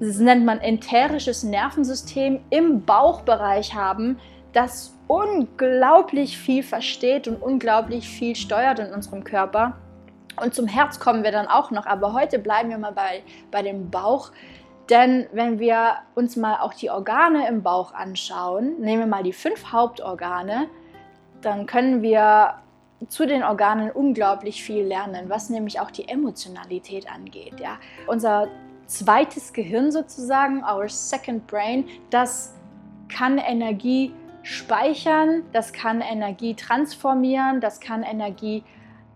das 0.00 0.18
nennt 0.18 0.44
man 0.44 0.60
enterisches 0.60 1.42
Nervensystem 1.42 2.40
im 2.50 2.84
Bauchbereich 2.84 3.74
haben, 3.74 4.18
das 4.52 4.96
unglaublich 5.06 6.38
viel 6.38 6.62
versteht 6.62 7.28
und 7.28 7.42
unglaublich 7.42 8.08
viel 8.08 8.34
steuert 8.36 8.78
in 8.78 8.92
unserem 8.92 9.22
Körper. 9.22 9.76
Und 10.40 10.54
zum 10.54 10.66
Herz 10.66 10.98
kommen 10.98 11.22
wir 11.24 11.30
dann 11.30 11.46
auch 11.46 11.70
noch, 11.70 11.86
aber 11.86 12.12
heute 12.14 12.38
bleiben 12.38 12.70
wir 12.70 12.78
mal 12.78 12.92
bei, 12.92 13.22
bei 13.50 13.62
dem 13.62 13.90
Bauch. 13.90 14.32
Denn 14.90 15.26
wenn 15.32 15.58
wir 15.58 15.96
uns 16.14 16.36
mal 16.36 16.58
auch 16.60 16.74
die 16.74 16.90
Organe 16.90 17.48
im 17.48 17.62
Bauch 17.62 17.92
anschauen, 17.92 18.80
nehmen 18.80 19.00
wir 19.00 19.06
mal 19.06 19.22
die 19.22 19.32
fünf 19.32 19.72
Hauptorgane, 19.72 20.68
dann 21.44 21.66
können 21.66 22.02
wir 22.02 22.54
zu 23.08 23.26
den 23.26 23.42
Organen 23.42 23.90
unglaublich 23.90 24.62
viel 24.62 24.84
lernen, 24.84 25.28
was 25.28 25.50
nämlich 25.50 25.80
auch 25.80 25.90
die 25.90 26.08
Emotionalität 26.08 27.10
angeht. 27.10 27.60
Ja. 27.60 27.78
Unser 28.06 28.48
zweites 28.86 29.52
Gehirn 29.52 29.92
sozusagen, 29.92 30.62
our 30.64 30.88
second 30.88 31.46
brain, 31.46 31.86
das 32.10 32.54
kann 33.08 33.38
Energie 33.38 34.12
speichern, 34.42 35.42
das 35.52 35.72
kann 35.72 36.00
Energie 36.00 36.54
transformieren, 36.54 37.60
das 37.60 37.80
kann 37.80 38.02
Energie 38.02 38.62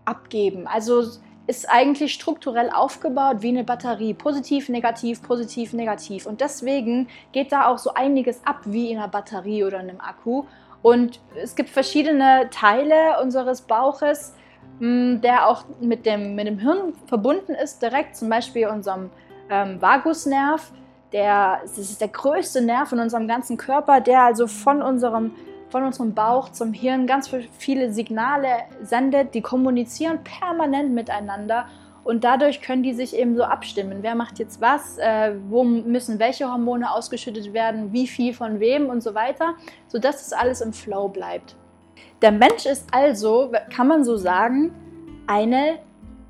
abgeben. 0.05 0.67
Also 0.67 1.03
ist 1.49 1.67
eigentlich 1.67 2.13
strukturell 2.13 2.69
aufgebaut 2.69 3.37
wie 3.41 3.49
eine 3.49 3.63
Batterie. 3.63 4.13
Positiv, 4.13 4.69
negativ, 4.69 5.23
positiv, 5.23 5.73
negativ. 5.73 6.27
Und 6.27 6.41
deswegen 6.41 7.07
geht 7.31 7.51
da 7.51 7.67
auch 7.67 7.79
so 7.79 7.93
einiges 7.95 8.45
ab 8.45 8.61
wie 8.65 8.91
in 8.91 8.99
einer 8.99 9.07
Batterie 9.07 9.63
oder 9.63 9.79
einem 9.79 9.99
Akku. 9.99 10.43
Und 10.81 11.19
es 11.35 11.55
gibt 11.55 11.69
verschiedene 11.69 12.49
Teile 12.51 13.21
unseres 13.21 13.61
Bauches, 13.61 14.33
hm, 14.79 15.21
der 15.21 15.47
auch 15.47 15.65
mit 15.81 16.05
dem, 16.05 16.35
mit 16.35 16.47
dem 16.47 16.59
Hirn 16.59 16.93
verbunden 17.05 17.53
ist, 17.53 17.81
direkt 17.81 18.15
zum 18.15 18.29
Beispiel 18.29 18.67
unserem 18.67 19.09
ähm, 19.49 19.81
Vagusnerv. 19.81 20.71
Der, 21.11 21.59
das 21.63 21.77
ist 21.77 21.99
der 21.99 22.07
größte 22.07 22.61
Nerv 22.61 22.91
in 22.91 22.99
unserem 22.99 23.27
ganzen 23.27 23.57
Körper, 23.57 23.99
der 23.99 24.21
also 24.21 24.47
von 24.47 24.81
unserem, 24.81 25.31
von 25.69 25.83
unserem 25.83 26.13
Bauch 26.13 26.49
zum 26.49 26.71
Hirn 26.71 27.07
ganz 27.07 27.29
viele 27.57 27.91
Signale 27.91 28.49
sendet, 28.81 29.33
die 29.33 29.41
kommunizieren 29.41 30.19
permanent 30.23 30.93
miteinander 30.93 31.65
Und 32.03 32.23
dadurch 32.23 32.61
können 32.61 32.83
die 32.83 32.93
sich 32.93 33.15
eben 33.15 33.35
so 33.35 33.43
abstimmen. 33.43 33.99
Wer 34.01 34.15
macht 34.15 34.39
jetzt 34.39 34.61
was? 34.61 34.97
Äh, 34.97 35.35
wo 35.49 35.63
müssen 35.63 36.19
welche 36.19 36.51
Hormone 36.51 36.91
ausgeschüttet 36.91 37.53
werden? 37.53 37.91
Wie 37.93 38.07
viel 38.07 38.33
von 38.33 38.59
wem 38.59 38.87
und 38.87 39.01
so 39.01 39.13
weiter, 39.13 39.55
sodass 39.87 40.25
es 40.25 40.33
alles 40.33 40.61
im 40.61 40.73
Flow 40.73 41.07
bleibt. 41.07 41.55
Der 42.21 42.31
Mensch 42.31 42.65
ist 42.65 42.87
also, 42.91 43.51
kann 43.73 43.87
man 43.87 44.03
so 44.03 44.17
sagen, 44.17 44.71
eine, 45.27 45.79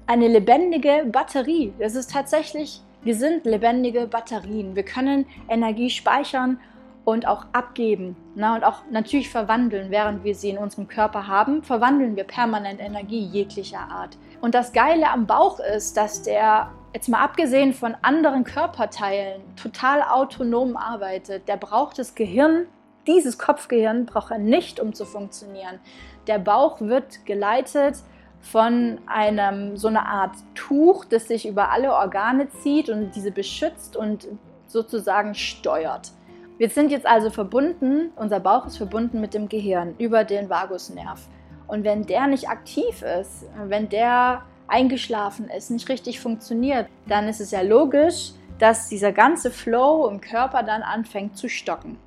eine 0.07 0.27
lebendige 0.27 1.05
Batterie. 1.11 1.73
Das 1.79 1.95
ist 1.95 2.11
tatsächlich, 2.11 2.81
wir 3.03 3.15
sind 3.15 3.45
lebendige 3.45 4.07
Batterien. 4.07 4.75
Wir 4.75 4.83
können 4.83 5.25
Energie 5.47 5.89
speichern 5.89 6.59
und 7.05 7.27
auch 7.27 7.45
abgeben 7.53 8.15
na, 8.35 8.55
und 8.55 8.63
auch 8.63 8.83
natürlich 8.91 9.29
verwandeln, 9.29 9.89
während 9.89 10.23
wir 10.23 10.35
sie 10.35 10.49
in 10.49 10.57
unserem 10.57 10.87
Körper 10.87 11.27
haben, 11.27 11.63
verwandeln 11.63 12.15
wir 12.15 12.23
permanent 12.23 12.79
Energie 12.79 13.21
jeglicher 13.21 13.79
Art. 13.79 14.17
Und 14.41 14.55
das 14.55 14.71
Geile 14.71 15.09
am 15.09 15.25
Bauch 15.25 15.59
ist, 15.59 15.97
dass 15.97 16.21
der, 16.21 16.71
jetzt 16.93 17.09
mal 17.09 17.23
abgesehen 17.23 17.73
von 17.73 17.95
anderen 18.01 18.43
Körperteilen, 18.43 19.41
total 19.55 20.01
autonom 20.01 20.77
arbeitet. 20.77 21.47
Der 21.47 21.57
braucht 21.57 21.99
das 21.99 22.15
Gehirn, 22.15 22.67
dieses 23.05 23.37
Kopfgehirn 23.37 24.05
braucht 24.05 24.31
er 24.31 24.37
nicht, 24.37 24.79
um 24.79 24.93
zu 24.93 25.05
funktionieren. 25.05 25.79
Der 26.27 26.39
Bauch 26.39 26.79
wird 26.79 27.25
geleitet 27.25 27.95
von 28.39 28.99
einem 29.07 29.75
so 29.75 29.89
einer 29.89 30.07
Art 30.07 30.35
Tuch, 30.55 31.03
das 31.05 31.27
sich 31.27 31.47
über 31.47 31.71
alle 31.71 31.93
Organe 31.93 32.49
zieht 32.49 32.89
und 32.89 33.11
diese 33.15 33.31
beschützt 33.31 33.97
und 33.97 34.27
sozusagen 34.67 35.35
steuert. 35.35 36.11
Wir 36.57 36.69
sind 36.69 36.91
jetzt 36.91 37.05
also 37.05 37.29
verbunden, 37.29 38.11
unser 38.15 38.39
Bauch 38.39 38.65
ist 38.65 38.77
verbunden 38.77 39.19
mit 39.19 39.33
dem 39.33 39.49
Gehirn 39.49 39.95
über 39.97 40.23
den 40.23 40.49
Vagusnerv. 40.49 41.27
Und 41.69 41.83
wenn 41.83 42.05
der 42.05 42.27
nicht 42.27 42.49
aktiv 42.49 43.03
ist, 43.03 43.45
wenn 43.67 43.89
der 43.89 44.43
eingeschlafen 44.67 45.49
ist, 45.49 45.69
nicht 45.69 45.87
richtig 45.87 46.19
funktioniert, 46.19 46.87
dann 47.07 47.27
ist 47.27 47.39
es 47.39 47.51
ja 47.51 47.61
logisch, 47.61 48.31
dass 48.57 48.89
dieser 48.89 49.11
ganze 49.11 49.51
Flow 49.51 50.07
im 50.07 50.19
Körper 50.19 50.63
dann 50.63 50.81
anfängt 50.81 51.37
zu 51.37 51.47
stocken. 51.47 51.97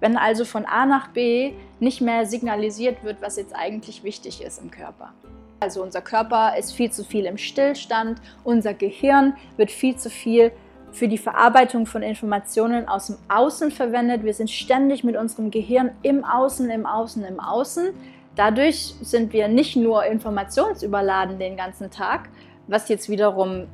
Wenn 0.00 0.16
also 0.16 0.44
von 0.44 0.64
A 0.64 0.86
nach 0.86 1.08
B 1.08 1.54
nicht 1.80 2.00
mehr 2.00 2.26
signalisiert 2.26 3.02
wird, 3.02 3.20
was 3.20 3.36
jetzt 3.36 3.54
eigentlich 3.56 4.04
wichtig 4.04 4.42
ist 4.42 4.62
im 4.62 4.70
Körper. 4.70 5.12
Also 5.60 5.82
unser 5.82 6.02
Körper 6.02 6.56
ist 6.56 6.72
viel 6.72 6.92
zu 6.92 7.02
viel 7.02 7.24
im 7.24 7.36
Stillstand, 7.36 8.20
unser 8.44 8.74
Gehirn 8.74 9.34
wird 9.56 9.72
viel 9.72 9.96
zu 9.96 10.08
viel 10.08 10.52
für 10.92 11.08
die 11.08 11.18
Verarbeitung 11.18 11.86
von 11.86 12.02
Informationen 12.02 12.88
aus 12.88 13.08
dem 13.08 13.16
Außen 13.28 13.70
verwendet. 13.70 14.22
Wir 14.22 14.34
sind 14.34 14.50
ständig 14.50 15.02
mit 15.02 15.16
unserem 15.16 15.50
Gehirn 15.50 15.90
im 16.02 16.24
Außen, 16.24 16.70
im 16.70 16.86
Außen, 16.86 17.24
im 17.24 17.40
Außen. 17.40 17.90
Dadurch 18.38 18.94
sind 19.02 19.32
wir 19.32 19.48
nicht 19.48 19.74
nur 19.74 20.04
informationsüberladen 20.04 21.40
den 21.40 21.56
ganzen 21.56 21.90
Tag, 21.90 22.28
was 22.68 22.88
jetzt 22.88 23.08
wiederum, 23.08 23.66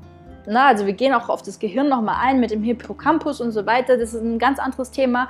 na, 0.46 0.68
also 0.68 0.86
wir 0.86 0.94
gehen 0.94 1.12
auch 1.12 1.28
auf 1.28 1.42
das 1.42 1.58
Gehirn 1.58 1.90
nochmal 1.90 2.16
ein 2.22 2.40
mit 2.40 2.50
dem 2.50 2.62
Hippocampus 2.62 3.42
und 3.42 3.50
so 3.50 3.66
weiter. 3.66 3.98
Das 3.98 4.14
ist 4.14 4.22
ein 4.22 4.38
ganz 4.38 4.58
anderes 4.58 4.90
Thema. 4.90 5.28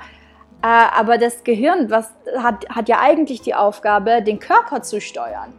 Äh, 0.63 0.67
aber 0.67 1.17
das 1.17 1.43
Gehirn 1.43 1.89
was, 1.89 2.13
hat, 2.37 2.69
hat 2.69 2.87
ja 2.87 3.01
eigentlich 3.01 3.41
die 3.41 3.53
Aufgabe, 3.53 4.21
den 4.21 4.39
Körper 4.39 4.81
zu 4.81 5.01
steuern 5.01 5.53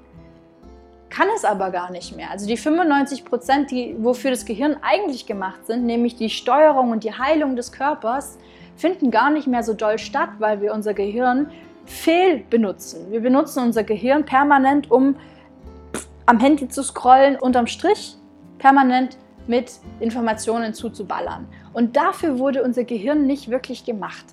kann 1.08 1.28
es 1.34 1.44
aber 1.46 1.70
gar 1.70 1.90
nicht 1.90 2.14
mehr. 2.14 2.30
Also 2.30 2.46
die 2.46 2.58
95 2.58 3.24
Prozent, 3.24 3.70
die, 3.70 3.96
wofür 3.98 4.32
das 4.32 4.44
Gehirn 4.44 4.76
eigentlich 4.82 5.24
gemacht 5.24 5.66
sind, 5.66 5.86
nämlich 5.86 6.16
die 6.16 6.28
Steuerung 6.28 6.90
und 6.90 7.04
die 7.04 7.12
Heilung 7.12 7.56
des 7.56 7.72
Körpers, 7.72 8.36
finden 8.76 9.10
gar 9.10 9.30
nicht 9.30 9.46
mehr 9.46 9.62
so 9.62 9.72
doll 9.72 9.98
statt, 9.98 10.28
weil 10.40 10.60
wir 10.60 10.74
unser 10.74 10.92
Gehirn 10.92 11.50
fehl 11.86 12.44
benutzen. 12.50 13.10
Wir 13.10 13.20
benutzen 13.20 13.62
unser 13.62 13.84
Gehirn 13.84 14.24
permanent, 14.24 14.90
um 14.90 15.16
am 16.26 16.40
Handy 16.40 16.68
zu 16.68 16.82
scrollen, 16.82 17.36
unterm 17.36 17.66
Strich 17.66 18.16
permanent 18.58 19.16
mit 19.46 19.72
Informationen 20.00 20.74
zuzuballern. 20.74 21.46
Und 21.72 21.96
dafür 21.96 22.38
wurde 22.38 22.62
unser 22.62 22.84
Gehirn 22.84 23.26
nicht 23.26 23.48
wirklich 23.48 23.84
gemacht, 23.84 24.24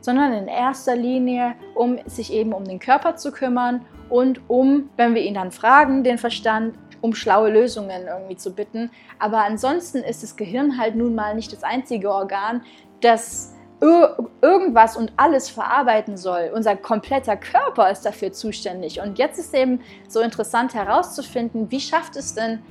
sondern 0.00 0.32
in 0.32 0.48
erster 0.48 0.96
Linie, 0.96 1.54
um 1.74 1.98
sich 2.06 2.32
eben 2.32 2.52
um 2.52 2.64
den 2.64 2.78
Körper 2.78 3.16
zu 3.16 3.30
kümmern 3.30 3.84
und 4.08 4.40
um, 4.48 4.88
wenn 4.96 5.14
wir 5.14 5.22
ihn 5.22 5.34
dann 5.34 5.50
fragen, 5.50 6.04
den 6.04 6.18
Verstand 6.18 6.74
um 7.00 7.14
schlaue 7.14 7.50
Lösungen 7.50 8.06
irgendwie 8.06 8.36
zu 8.36 8.54
bitten. 8.54 8.90
Aber 9.18 9.44
ansonsten 9.44 9.98
ist 9.98 10.22
das 10.22 10.36
Gehirn 10.36 10.78
halt 10.78 10.96
nun 10.96 11.14
mal 11.14 11.34
nicht 11.34 11.52
das 11.52 11.62
einzige 11.62 12.10
Organ, 12.10 12.62
das 13.02 13.53
irgendwas 13.80 14.96
und 14.96 15.12
alles 15.16 15.50
verarbeiten 15.50 16.16
soll. 16.16 16.50
Unser 16.54 16.76
kompletter 16.76 17.36
Körper 17.36 17.90
ist 17.90 18.02
dafür 18.02 18.32
zuständig. 18.32 19.00
Und 19.00 19.18
jetzt 19.18 19.38
ist 19.38 19.54
eben 19.54 19.80
so 20.08 20.20
interessant 20.20 20.74
herauszufinden, 20.74 21.70
wie 21.70 21.80
schafft 21.80 22.16
es 22.16 22.34
denn 22.34 22.62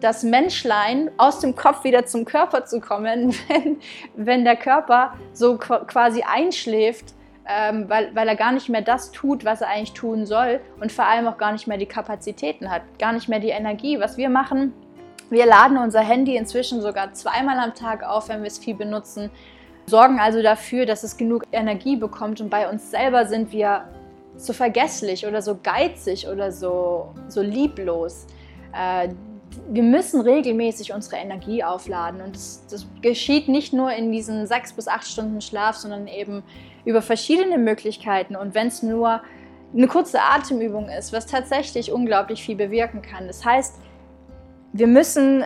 das 0.00 0.22
Menschlein 0.22 1.10
aus 1.18 1.38
dem 1.40 1.54
Kopf 1.54 1.84
wieder 1.84 2.04
zum 2.04 2.24
Körper 2.24 2.64
zu 2.64 2.80
kommen, 2.80 3.34
wenn, 3.48 3.76
wenn 4.16 4.44
der 4.44 4.56
Körper 4.56 5.14
so 5.32 5.56
quasi 5.56 6.22
einschläft 6.22 7.14
ähm, 7.48 7.88
weil, 7.88 8.14
weil 8.14 8.28
er 8.28 8.36
gar 8.36 8.52
nicht 8.52 8.68
mehr 8.68 8.82
das 8.82 9.12
tut, 9.12 9.44
was 9.44 9.60
er 9.60 9.68
eigentlich 9.68 9.92
tun 9.92 10.26
soll 10.26 10.60
und 10.80 10.90
vor 10.90 11.06
allem 11.06 11.26
auch 11.28 11.38
gar 11.38 11.52
nicht 11.52 11.66
mehr 11.66 11.78
die 11.78 11.86
Kapazitäten 11.86 12.70
hat, 12.70 12.82
gar 12.98 13.12
nicht 13.12 13.28
mehr 13.28 13.38
die 13.38 13.50
Energie. 13.50 14.00
Was 14.00 14.16
wir 14.16 14.28
machen, 14.28 14.72
wir 15.30 15.46
laden 15.46 15.76
unser 15.78 16.00
Handy 16.00 16.36
inzwischen 16.36 16.80
sogar 16.80 17.12
zweimal 17.12 17.58
am 17.58 17.74
Tag 17.74 18.02
auf, 18.02 18.28
wenn 18.28 18.42
wir 18.42 18.48
es 18.48 18.58
viel 18.58 18.74
benutzen, 18.74 19.30
sorgen 19.86 20.18
also 20.18 20.42
dafür, 20.42 20.86
dass 20.86 21.02
es 21.02 21.16
genug 21.16 21.44
Energie 21.52 21.96
bekommt 21.96 22.40
und 22.40 22.50
bei 22.50 22.68
uns 22.68 22.90
selber 22.90 23.26
sind 23.26 23.52
wir 23.52 23.84
so 24.36 24.52
vergesslich 24.52 25.26
oder 25.26 25.40
so 25.40 25.58
geizig 25.62 26.28
oder 26.28 26.52
so, 26.52 27.14
so 27.28 27.40
lieblos. 27.40 28.26
Äh, 28.74 29.08
wir 29.70 29.82
müssen 29.82 30.20
regelmäßig 30.20 30.92
unsere 30.92 31.16
Energie 31.16 31.64
aufladen 31.64 32.20
und 32.20 32.34
das, 32.34 32.66
das 32.68 32.86
geschieht 33.00 33.48
nicht 33.48 33.72
nur 33.72 33.92
in 33.92 34.12
diesen 34.12 34.46
sechs 34.46 34.72
bis 34.72 34.88
acht 34.88 35.06
Stunden 35.06 35.40
Schlaf, 35.40 35.76
sondern 35.76 36.08
eben 36.08 36.42
über 36.84 37.00
verschiedene 37.00 37.56
Möglichkeiten 37.56 38.36
und 38.36 38.54
wenn 38.54 38.66
es 38.66 38.82
nur 38.82 39.22
eine 39.74 39.88
kurze 39.88 40.20
Atemübung 40.20 40.88
ist, 40.88 41.12
was 41.12 41.26
tatsächlich 41.26 41.90
unglaublich 41.92 42.42
viel 42.42 42.56
bewirken 42.56 43.02
kann. 43.02 43.26
Das 43.26 43.44
heißt, 43.44 43.76
wir 44.72 44.86
müssen 44.86 45.44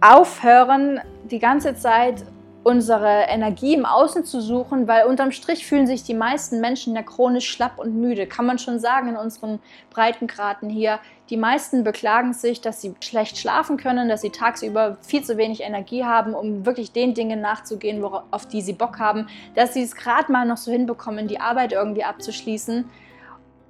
aufhören, 0.00 1.00
die 1.30 1.38
ganze 1.38 1.74
Zeit 1.74 2.24
unsere 2.68 3.22
Energie 3.28 3.72
im 3.72 3.86
Außen 3.86 4.26
zu 4.26 4.42
suchen, 4.42 4.86
weil 4.86 5.06
unterm 5.06 5.32
Strich 5.32 5.66
fühlen 5.66 5.86
sich 5.86 6.02
die 6.02 6.12
meisten 6.12 6.60
Menschen 6.60 6.94
ja 6.94 7.02
chronisch 7.02 7.48
schlapp 7.50 7.78
und 7.78 7.94
müde. 7.94 8.26
Kann 8.26 8.44
man 8.44 8.58
schon 8.58 8.78
sagen 8.78 9.08
in 9.08 9.16
unseren 9.16 9.58
Breitengraden 9.88 10.68
hier. 10.68 10.98
Die 11.30 11.38
meisten 11.38 11.82
beklagen 11.82 12.34
sich, 12.34 12.60
dass 12.60 12.82
sie 12.82 12.94
schlecht 13.00 13.38
schlafen 13.38 13.78
können, 13.78 14.10
dass 14.10 14.20
sie 14.20 14.28
tagsüber 14.28 14.98
viel 15.00 15.24
zu 15.24 15.38
wenig 15.38 15.62
Energie 15.62 16.04
haben, 16.04 16.34
um 16.34 16.66
wirklich 16.66 16.92
den 16.92 17.14
Dingen 17.14 17.40
nachzugehen, 17.40 18.04
auf 18.04 18.44
die 18.44 18.60
sie 18.60 18.74
Bock 18.74 18.98
haben, 18.98 19.28
dass 19.54 19.72
sie 19.72 19.82
es 19.82 19.96
gerade 19.96 20.30
mal 20.30 20.44
noch 20.44 20.58
so 20.58 20.70
hinbekommen, 20.70 21.26
die 21.26 21.40
Arbeit 21.40 21.72
irgendwie 21.72 22.04
abzuschließen, 22.04 22.84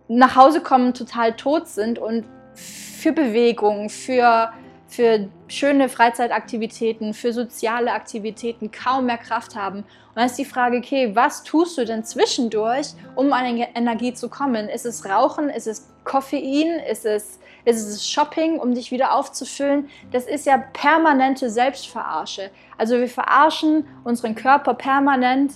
nach 0.08 0.34
Hause 0.34 0.60
kommen, 0.60 0.92
total 0.92 1.34
tot 1.34 1.68
sind 1.68 2.00
und 2.00 2.24
für 2.54 3.12
Bewegung, 3.12 3.90
für 3.90 4.50
für 4.88 5.28
schöne 5.48 5.88
Freizeitaktivitäten, 5.88 7.12
für 7.12 7.32
soziale 7.32 7.92
Aktivitäten 7.92 8.70
kaum 8.70 9.06
mehr 9.06 9.18
Kraft 9.18 9.54
haben. 9.54 9.80
Und 9.80 10.16
dann 10.16 10.26
ist 10.26 10.38
die 10.38 10.46
Frage, 10.46 10.78
okay, 10.78 11.14
was 11.14 11.44
tust 11.44 11.76
du 11.76 11.84
denn 11.84 12.04
zwischendurch, 12.04 12.88
um 13.14 13.32
an 13.32 13.58
Energie 13.74 14.14
zu 14.14 14.30
kommen? 14.30 14.68
Ist 14.68 14.86
es 14.86 15.04
Rauchen? 15.04 15.50
Ist 15.50 15.66
es 15.66 15.88
Koffein? 16.04 16.80
Ist 16.90 17.04
es, 17.04 17.38
ist 17.66 17.86
es 17.86 18.08
Shopping, 18.08 18.58
um 18.58 18.74
dich 18.74 18.90
wieder 18.90 19.14
aufzufüllen? 19.14 19.90
Das 20.10 20.24
ist 20.24 20.46
ja 20.46 20.56
permanente 20.56 21.50
Selbstverarsche. 21.50 22.50
Also 22.78 22.98
wir 22.98 23.08
verarschen 23.08 23.86
unseren 24.04 24.34
Körper 24.34 24.72
permanent 24.72 25.52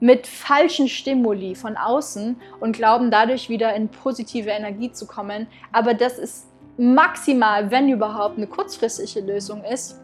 mit 0.00 0.26
falschen 0.26 0.88
Stimuli 0.88 1.54
von 1.54 1.76
außen 1.76 2.40
und 2.60 2.72
glauben 2.72 3.10
dadurch 3.10 3.50
wieder 3.50 3.74
in 3.74 3.90
positive 3.90 4.48
Energie 4.48 4.90
zu 4.90 5.06
kommen. 5.06 5.46
Aber 5.72 5.92
das 5.92 6.18
ist 6.18 6.46
maximal, 6.80 7.70
wenn 7.70 7.90
überhaupt, 7.90 8.38
eine 8.38 8.46
kurzfristige 8.46 9.20
Lösung 9.20 9.62
ist 9.64 10.00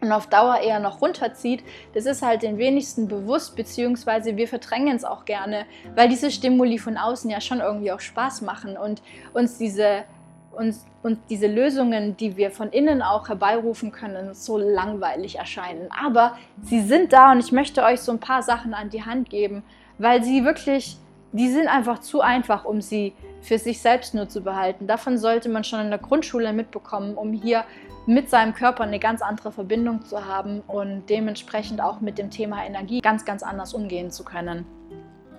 und 0.00 0.10
auf 0.12 0.26
Dauer 0.28 0.58
eher 0.58 0.80
noch 0.80 1.02
runterzieht, 1.02 1.62
das 1.92 2.06
ist 2.06 2.22
halt 2.22 2.42
den 2.42 2.56
wenigsten 2.56 3.06
bewusst, 3.06 3.54
beziehungsweise 3.54 4.34
wir 4.36 4.48
verdrängen 4.48 4.96
es 4.96 5.04
auch 5.04 5.26
gerne, 5.26 5.66
weil 5.94 6.08
diese 6.08 6.30
Stimuli 6.30 6.78
von 6.78 6.96
außen 6.96 7.28
ja 7.28 7.40
schon 7.42 7.60
irgendwie 7.60 7.92
auch 7.92 8.00
Spaß 8.00 8.40
machen 8.40 8.78
und 8.78 9.02
uns 9.34 9.58
diese, 9.58 10.04
uns, 10.52 10.86
uns 11.02 11.18
diese 11.28 11.48
Lösungen, 11.48 12.16
die 12.16 12.38
wir 12.38 12.50
von 12.50 12.70
innen 12.70 13.02
auch 13.02 13.28
herbeirufen 13.28 13.92
können, 13.92 14.32
so 14.32 14.56
langweilig 14.56 15.36
erscheinen. 15.36 15.88
Aber 16.02 16.38
sie 16.62 16.80
sind 16.80 17.12
da 17.12 17.32
und 17.32 17.40
ich 17.40 17.52
möchte 17.52 17.82
euch 17.82 18.00
so 18.00 18.12
ein 18.12 18.20
paar 18.20 18.42
Sachen 18.42 18.72
an 18.72 18.88
die 18.88 19.04
Hand 19.04 19.28
geben, 19.28 19.62
weil 19.98 20.24
sie 20.24 20.46
wirklich, 20.46 20.96
die 21.36 21.48
sind 21.48 21.68
einfach 21.68 22.00
zu 22.00 22.20
einfach, 22.20 22.64
um 22.64 22.80
sie 22.80 23.12
für 23.40 23.58
sich 23.58 23.80
selbst 23.80 24.14
nur 24.14 24.28
zu 24.28 24.42
behalten. 24.42 24.86
Davon 24.86 25.18
sollte 25.18 25.48
man 25.48 25.64
schon 25.64 25.80
in 25.80 25.90
der 25.90 25.98
Grundschule 25.98 26.52
mitbekommen, 26.52 27.14
um 27.14 27.32
hier 27.32 27.64
mit 28.06 28.30
seinem 28.30 28.54
Körper 28.54 28.84
eine 28.84 28.98
ganz 28.98 29.20
andere 29.20 29.50
Verbindung 29.50 30.04
zu 30.04 30.26
haben 30.26 30.62
und 30.66 31.04
dementsprechend 31.08 31.80
auch 31.80 32.00
mit 32.00 32.18
dem 32.18 32.30
Thema 32.30 32.64
Energie 32.64 33.00
ganz, 33.00 33.24
ganz 33.24 33.42
anders 33.42 33.74
umgehen 33.74 34.10
zu 34.10 34.24
können. 34.24 34.64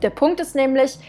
Der 0.02 0.10
Punkt 0.10 0.40
ist 0.40 0.54
nämlich, 0.54 1.00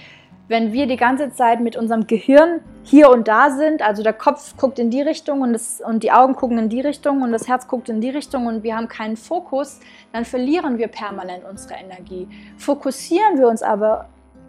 wenn 0.46 0.72
wir 0.72 0.86
die 0.86 0.96
ganze 0.96 1.30
Zeit 1.30 1.60
mit 1.60 1.76
unserem 1.76 2.06
Gehirn 2.06 2.60
hier 2.82 3.10
und 3.10 3.28
da 3.28 3.50
sind, 3.50 3.82
also 3.82 4.02
der 4.02 4.14
Kopf 4.14 4.56
guckt 4.56 4.78
in 4.78 4.90
die 4.90 5.02
Richtung 5.02 5.42
und, 5.42 5.52
das, 5.52 5.82
und 5.84 6.02
die 6.02 6.10
Augen 6.10 6.34
gucken 6.36 6.58
in 6.58 6.68
die 6.70 6.80
Richtung 6.80 7.22
und 7.22 7.32
das 7.32 7.46
Herz 7.48 7.68
guckt 7.68 7.90
in 7.90 8.00
die 8.00 8.08
Richtung 8.08 8.46
und 8.46 8.62
wir 8.62 8.76
haben 8.76 8.88
keinen 8.88 9.18
Fokus, 9.18 9.80
dann 10.12 10.24
verlieren 10.24 10.78
wir 10.78 10.88
permanent 10.88 11.44
unsere 11.44 11.74
Energie. 11.74 12.26
Fokussieren 12.56 13.38
wir 13.38 13.46
uns 13.46 13.62
aber 13.62 14.06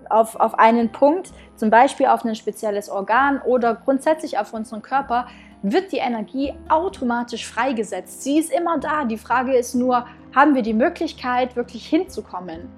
auf, 0.10 0.36
auf 0.36 0.58
einen 0.58 0.92
Punkt, 0.92 1.32
zum 1.56 1.70
Beispiel 1.70 2.08
auf 2.08 2.26
ein 2.26 2.36
spezielles 2.36 2.90
Organ 2.90 3.42
oder 3.42 3.76
grundsätzlich 3.76 4.38
auf 4.38 4.54
unseren 4.54 4.82
Körper, 4.82 5.28
wird 5.62 5.92
die 5.92 5.98
Energie 5.98 6.54
automatisch 6.70 7.46
freigesetzt. 7.46 8.24
Sie 8.24 8.40
ist 8.40 8.52
immer 8.52 8.80
da. 8.80 9.04
Die 9.04 9.18
Frage 9.18 9.56
ist 9.56 9.76
nur, 9.76 10.06
haben 10.36 10.56
wir 10.56 10.62
die 10.62 10.74
Möglichkeit, 10.74 11.56
wirklich 11.56 11.86
hinzukommen? 11.86 12.70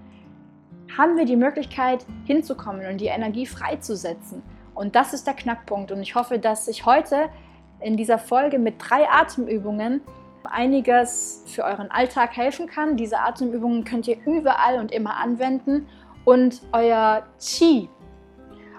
Haben 0.98 1.16
wir 1.16 1.26
die 1.26 1.36
Möglichkeit, 1.36 2.06
hinzukommen 2.26 2.86
und 2.88 3.00
die 3.00 3.08
Energie 3.08 3.46
freizusetzen? 3.46 4.42
Und 4.74 4.96
das 4.96 5.14
ist 5.14 5.28
der 5.28 5.36
Knackpunkt. 5.36 5.92
Und 5.92 6.02
ich 6.02 6.16
hoffe, 6.16 6.40
dass 6.40 6.68
ich 6.68 6.86
heute 6.86 7.30
in 7.80 7.98
dieser 7.98 8.18
Folge 8.18 8.58
mit 8.58 8.76
drei 8.80 9.08
Atemübungen 9.10 10.02
einiges 10.50 11.44
für 11.48 11.64
euren 11.64 11.92
Alltag 11.92 12.36
helfen 12.36 12.68
kann. 12.68 12.98
Diese 12.98 13.20
Atemübungen 13.20 13.84
könnt 13.84 14.08
ihr 14.08 14.18
überall 14.26 14.80
und 14.80 14.92
immer 14.92 15.18
anwenden 15.18 15.88
und 16.26 16.62
euer 16.72 17.24
Qi, 17.40 17.90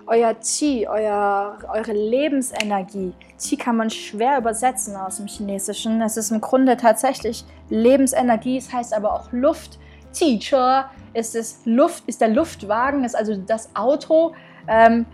euer 0.06 0.34
Qi, 0.34 0.86
euer, 0.88 1.58
eure 1.72 1.92
Lebensenergie. 1.92 3.14
Qi 3.38 3.56
kann 3.56 3.76
man 3.76 3.90
schwer 3.90 4.38
übersetzen 4.38 4.96
aus 4.96 5.16
dem 5.16 5.26
Chinesischen. 5.26 6.00
Es 6.02 6.16
ist 6.16 6.30
im 6.30 6.40
Grunde 6.40 6.76
tatsächlich 6.76 7.44
Lebensenergie, 7.68 8.58
es 8.58 8.72
heißt 8.72 8.94
aber 8.94 9.12
auch 9.14 9.32
Luft. 9.32 9.78
Qi 10.16 10.38
Che 10.38 10.84
ist, 11.14 11.34
es 11.34 11.60
Luft, 11.64 12.04
ist 12.06 12.20
der 12.20 12.28
Luftwagen, 12.28 13.04
ist 13.04 13.16
also 13.16 13.36
das 13.36 13.74
Auto. 13.74 14.34
Ähm, 14.68 15.06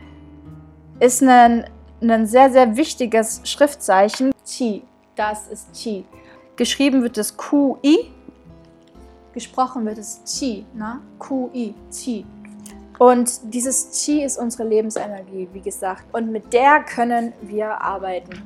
ist 1.00 1.22
ein, 1.22 1.64
ein 2.00 2.26
sehr, 2.26 2.50
sehr 2.50 2.76
wichtiges 2.76 3.40
Schriftzeichen. 3.44 4.32
Qi, 4.44 4.82
das 5.14 5.48
ist 5.48 5.72
Qi. 5.74 6.04
Geschrieben 6.56 7.02
wird 7.02 7.16
es 7.18 7.36
Q-I, 7.36 8.10
gesprochen 9.38 9.86
wird 9.86 9.98
es 9.98 10.22
Qi, 10.26 10.66
ne? 10.74 11.00
Q-I, 11.18 11.74
Qi. 11.92 12.26
Und 12.98 13.54
dieses 13.54 14.04
Qi 14.04 14.24
ist 14.24 14.38
unsere 14.38 14.68
Lebensenergie, 14.68 15.48
wie 15.52 15.60
gesagt. 15.60 16.04
Und 16.12 16.32
mit 16.32 16.52
der 16.52 16.80
können 16.80 17.32
wir 17.42 17.80
arbeiten. 17.80 18.42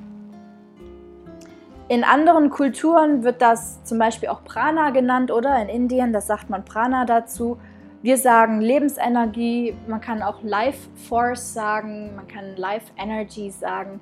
In 1.88 2.04
anderen 2.04 2.50
Kulturen 2.50 3.22
wird 3.22 3.40
das 3.40 3.82
zum 3.84 3.98
Beispiel 3.98 4.28
auch 4.28 4.44
Prana 4.44 4.90
genannt, 4.90 5.30
oder? 5.30 5.60
In 5.62 5.68
Indien, 5.68 6.12
das 6.12 6.26
sagt 6.26 6.50
man 6.50 6.64
Prana 6.64 7.06
dazu. 7.06 7.58
Wir 8.02 8.18
sagen 8.18 8.60
Lebensenergie, 8.60 9.74
man 9.86 10.00
kann 10.00 10.22
auch 10.22 10.42
Life 10.42 10.88
Force 11.08 11.54
sagen, 11.54 12.14
man 12.16 12.28
kann 12.28 12.56
Life 12.56 12.92
Energy 12.98 13.50
sagen. 13.50 14.00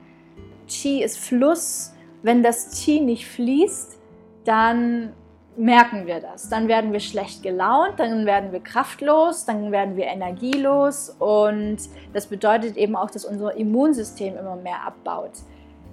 Qi 0.67 1.03
ist 1.03 1.19
Fluss. 1.19 1.93
Wenn 2.23 2.43
das 2.43 2.71
Qi 2.71 3.01
nicht 3.01 3.27
fließt, 3.27 3.99
dann 4.45 5.13
merken 5.61 6.07
wir 6.07 6.21
das. 6.21 6.49
Dann 6.49 6.69
werden 6.69 6.93
wir 6.93 7.01
schlecht 7.01 7.43
gelaunt, 7.43 7.95
dann 7.99 8.25
werden 8.25 8.51
wir 8.51 8.61
kraftlos, 8.61 9.45
dann 9.45 9.71
werden 9.71 9.97
wir 9.97 10.07
energielos 10.07 11.15
und 11.19 11.79
das 12.13 12.27
bedeutet 12.27 12.77
eben 12.77 12.97
auch, 12.97 13.11
dass 13.11 13.25
unser 13.25 13.55
Immunsystem 13.55 14.37
immer 14.37 14.57
mehr 14.57 14.83
abbaut. 14.87 15.33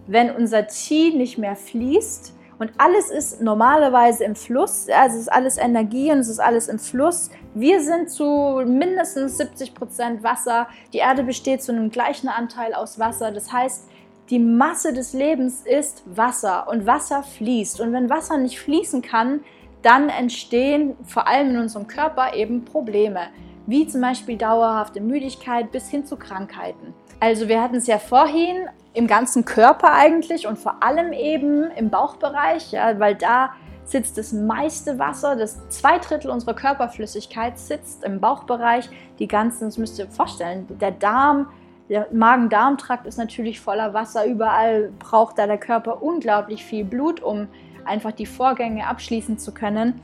Wenn 0.07 0.31
unser 0.31 0.63
Qi 0.63 1.13
nicht 1.15 1.37
mehr 1.37 1.57
fließt 1.57 2.33
und 2.59 2.71
alles 2.77 3.11
ist 3.11 3.41
normalerweise 3.41 4.23
im 4.23 4.35
Fluss, 4.35 4.87
also 4.89 5.15
es 5.15 5.23
ist 5.23 5.31
alles 5.31 5.57
Energie 5.57 6.11
und 6.11 6.19
es 6.19 6.29
ist 6.29 6.39
alles 6.39 6.69
im 6.69 6.79
Fluss. 6.79 7.29
Wir 7.53 7.81
sind 7.81 8.09
zu 8.09 8.63
mindestens 8.65 9.37
70 9.37 9.75
Prozent 9.75 10.23
Wasser. 10.23 10.67
Die 10.93 10.99
Erde 10.99 11.23
besteht 11.23 11.61
zu 11.61 11.73
einem 11.73 11.91
gleichen 11.91 12.29
Anteil 12.29 12.73
aus 12.73 12.99
Wasser. 12.99 13.31
Das 13.31 13.51
heißt, 13.51 13.89
die 14.29 14.39
Masse 14.39 14.93
des 14.93 15.13
Lebens 15.13 15.61
ist 15.65 16.03
Wasser 16.05 16.67
und 16.69 16.85
Wasser 16.85 17.23
fließt. 17.23 17.81
Und 17.81 17.93
wenn 17.93 18.09
Wasser 18.09 18.37
nicht 18.37 18.59
fließen 18.59 19.01
kann, 19.01 19.41
dann 19.81 20.09
entstehen 20.09 20.95
vor 21.03 21.27
allem 21.27 21.51
in 21.51 21.57
unserem 21.59 21.87
Körper 21.87 22.33
eben 22.33 22.65
Probleme, 22.65 23.27
wie 23.65 23.87
zum 23.87 24.01
Beispiel 24.01 24.37
dauerhafte 24.37 25.01
Müdigkeit 25.01 25.71
bis 25.71 25.89
hin 25.89 26.05
zu 26.05 26.17
Krankheiten. 26.17 26.93
Also 27.19 27.47
wir 27.47 27.61
hatten 27.61 27.75
es 27.75 27.87
ja 27.87 27.97
vorhin 27.97 28.67
im 28.93 29.07
ganzen 29.07 29.45
Körper 29.45 29.93
eigentlich 29.93 30.47
und 30.47 30.57
vor 30.57 30.81
allem 30.83 31.13
eben 31.13 31.69
im 31.71 31.89
Bauchbereich, 31.89 32.71
ja, 32.71 32.99
weil 32.99 33.15
da 33.15 33.51
sitzt 33.83 34.17
das 34.17 34.33
meiste 34.33 34.99
Wasser, 34.99 35.35
das 35.35 35.67
zwei 35.69 35.97
Drittel 35.97 36.29
unserer 36.29 36.53
Körperflüssigkeit 36.53 37.57
sitzt 37.57 38.03
im 38.03 38.19
Bauchbereich. 38.19 38.89
Die 39.19 39.27
ganzen, 39.27 39.65
das 39.65 39.77
müsst 39.77 39.97
ihr 39.97 40.07
vorstellen, 40.07 40.67
der 40.81 40.91
Darm, 40.91 41.47
der 41.89 42.07
Magen-Darm-Trakt 42.11 43.07
ist 43.07 43.17
natürlich 43.17 43.61
voller 43.61 43.93
Wasser. 43.93 44.25
Überall 44.25 44.91
braucht 44.99 45.39
da 45.39 45.47
der 45.47 45.57
Körper 45.57 46.03
unglaublich 46.03 46.65
viel 46.65 46.83
Blut, 46.83 47.21
um 47.21 47.47
einfach 47.87 48.11
die 48.11 48.25
Vorgänge 48.25 48.87
abschließen 48.87 49.37
zu 49.37 49.53
können. 49.53 49.99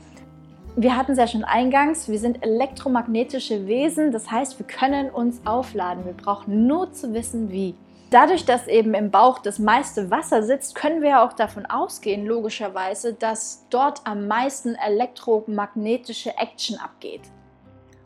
Wir 0.76 0.96
hatten 0.96 1.12
es 1.12 1.18
ja 1.18 1.26
schon 1.26 1.44
eingangs, 1.44 2.08
wir 2.08 2.18
sind 2.18 2.42
elektromagnetische 2.42 3.66
Wesen, 3.66 4.10
das 4.10 4.30
heißt, 4.30 4.58
wir 4.58 4.66
können 4.66 5.08
uns 5.10 5.40
aufladen. 5.46 6.04
Wir 6.04 6.14
brauchen 6.14 6.66
nur 6.66 6.92
zu 6.92 7.14
wissen, 7.14 7.50
wie. 7.50 7.74
Dadurch, 8.10 8.44
dass 8.44 8.68
eben 8.68 8.94
im 8.94 9.10
Bauch 9.10 9.38
das 9.38 9.58
meiste 9.58 10.10
Wasser 10.10 10.42
sitzt, 10.42 10.74
können 10.74 11.02
wir 11.02 11.22
auch 11.22 11.32
davon 11.32 11.66
ausgehen, 11.66 12.26
logischerweise, 12.26 13.14
dass 13.14 13.66
dort 13.70 14.02
am 14.04 14.26
meisten 14.28 14.74
elektromagnetische 14.74 16.36
Action 16.38 16.78
abgeht. 16.78 17.22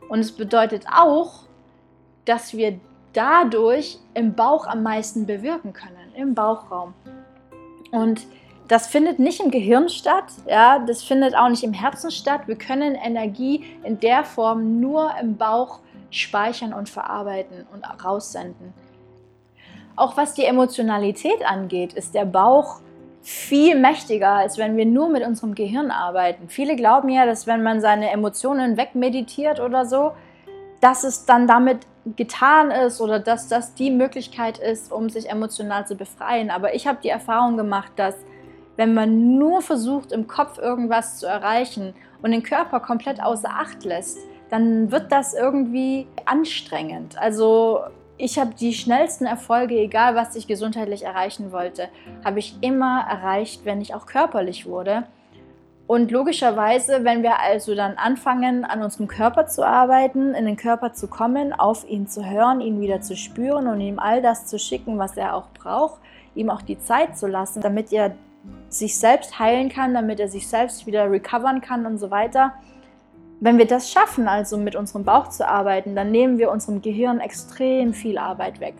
Und 0.09 0.21
es 0.21 0.33
bedeutet 0.33 0.87
auch, 0.91 1.45
dass 2.25 2.55
wir 2.55 2.81
dadurch 3.13 3.99
im 4.15 4.35
Bauch 4.35 4.67
am 4.67 4.83
meisten 4.83 5.27
bewirken 5.27 5.73
können, 5.73 6.15
im 6.15 6.35
Bauchraum. 6.35 6.95
Und 7.91 8.27
das 8.69 8.87
findet 8.87 9.19
nicht 9.19 9.41
im 9.41 9.51
Gehirn 9.51 9.89
statt, 9.89 10.27
ja, 10.47 10.79
das 10.79 11.03
findet 11.03 11.35
auch 11.35 11.49
nicht 11.49 11.65
im 11.65 11.73
Herzen 11.73 12.11
statt. 12.11 12.43
Wir 12.47 12.57
können 12.57 12.95
Energie 12.95 13.65
in 13.83 13.99
der 13.99 14.25
Form 14.25 14.81
nur 14.81 15.11
im 15.21 15.37
Bauch 15.37 15.81
speichern 16.11 16.75
und 16.75 16.89
verarbeiten 16.89 17.67
und 17.73 17.85
raussenden. 18.05 18.75
Auch 19.97 20.17
was 20.17 20.35
die 20.35 20.45
Emotionalität 20.45 21.45
angeht, 21.45 21.95
ist 21.95 22.15
der 22.15 22.27
Bauch 22.27 22.81
viel 23.23 23.79
mächtiger, 23.79 24.33
als 24.33 24.59
wenn 24.59 24.77
wir 24.77 24.87
nur 24.87 25.09
mit 25.09 25.27
unserem 25.27 25.55
Gehirn 25.55 25.91
arbeiten. 25.91 26.49
Viele 26.49 26.77
glauben 26.77 27.09
ja, 27.09 27.27
dass 27.27 27.47
wenn 27.47 27.63
man 27.63 27.81
seine 27.81 28.11
Emotionen 28.11 28.77
wegmeditiert 28.77 29.61
oder 29.61 29.87
so, 29.87 30.13
dass 30.81 31.05
es 31.05 31.25
dann 31.27 31.47
damit 31.47 31.81
getan 32.17 32.71
ist 32.71 33.01
oder 33.01 33.19
dass 33.19 33.49
das 33.49 33.75
die 33.75 33.91
Möglichkeit 33.91 34.59
ist, 34.59 34.93
um 34.93 35.11
sich 35.11 35.29
emotional 35.29 35.87
zu 35.87 35.97
befreien. 35.97 36.51
Aber 36.51 36.75
ich 36.75 36.87
habe 36.87 36.99
die 37.03 37.09
Erfahrung 37.09 37.57
gemacht, 37.57 37.93
dass 37.97 38.15
wenn 38.79 38.95
man 38.95 39.37
nur 39.37 39.61
versucht, 39.61 40.13
im 40.13 40.29
Kopf 40.29 40.57
irgendwas 40.57 41.19
zu 41.19 41.27
erreichen 41.27 41.95
und 42.23 42.31
den 42.31 42.45
Körper 42.45 42.79
komplett 42.79 43.21
außer 43.21 43.51
Acht 43.51 43.85
lässt, 43.85 44.19
dann 44.51 44.93
wird 44.93 45.11
das 45.11 45.35
irgendwie 45.35 46.07
anstrengend. 46.25 47.19
Also 47.19 47.81
ich 48.17 48.39
habe 48.39 48.55
die 48.55 48.73
schnellsten 48.73 49.27
Erfolge, 49.27 49.75
egal 49.75 50.15
was 50.15 50.37
ich 50.37 50.47
gesundheitlich 50.47 51.05
erreichen 51.05 51.51
wollte, 51.51 51.89
habe 52.25 52.39
ich 52.39 52.57
immer 52.61 53.05
erreicht, 53.11 53.65
wenn 53.65 53.81
ich 53.81 53.95
auch 53.95 54.07
körperlich 54.07 54.65
wurde. 54.65 55.03
Und 55.89 56.13
logischerweise, 56.13 57.03
wenn 57.03 57.25
wir 57.25 57.41
also 57.41 57.75
dann 57.75 57.97
anfangen, 57.97 58.65
an 58.65 58.83
unserem 58.83 59.09
Körper 59.09 59.49
zu 59.49 59.67
arbeiten, 59.67 60.35
in 60.35 60.47
den 60.47 60.57
Körper 60.57 60.93
zu 60.93 61.09
kommen, 61.09 61.53
auf 61.53 61.89
ihn 61.89 62.07
zu 62.07 62.25
hören, 62.25 62.61
ihn 62.61 62.81
wieder 62.81 63.01
zu 63.01 63.17
spüren 63.17 63.67
und 63.67 63.81
ihm 63.81 63.99
all 63.99 64.23
das 64.23 64.47
zu 64.47 64.57
schicken, 64.57 64.99
was 64.99 65.17
er 65.17 65.35
auch 65.35 65.49
braucht, 65.53 66.01
ihm 66.37 66.49
auch 66.49 66.63
die 66.63 66.79
Zeit 66.79 67.19
zu 67.19 67.27
lassen, 67.27 67.61
damit 67.61 67.93
er 67.93 68.15
sich 68.69 68.99
selbst 68.99 69.39
heilen 69.39 69.69
kann, 69.69 69.95
damit 69.95 70.21
er 70.21 70.29
sich 70.29 70.47
selbst 70.47 70.87
wieder 70.87 71.11
recovern 71.11 71.61
kann 71.61 71.87
und 71.87 71.99
so 71.99 72.11
weiter. 72.11 72.53
Wenn 73.41 73.59
wir 73.59 73.67
das 73.67 73.91
schaffen, 73.91 74.29
also 74.29 74.57
mit 74.57 74.75
unserem 74.75 75.05
Bauch 75.05 75.29
zu 75.29 75.49
arbeiten, 75.49 75.95
dann 75.95 76.11
nehmen 76.11 76.39
wir 76.39 76.51
unserem 76.51 76.83
Gehirn 76.83 77.21
extrem 77.21 77.95
viel 77.95 78.19
Arbeit 78.19 78.61
weg. 78.61 78.75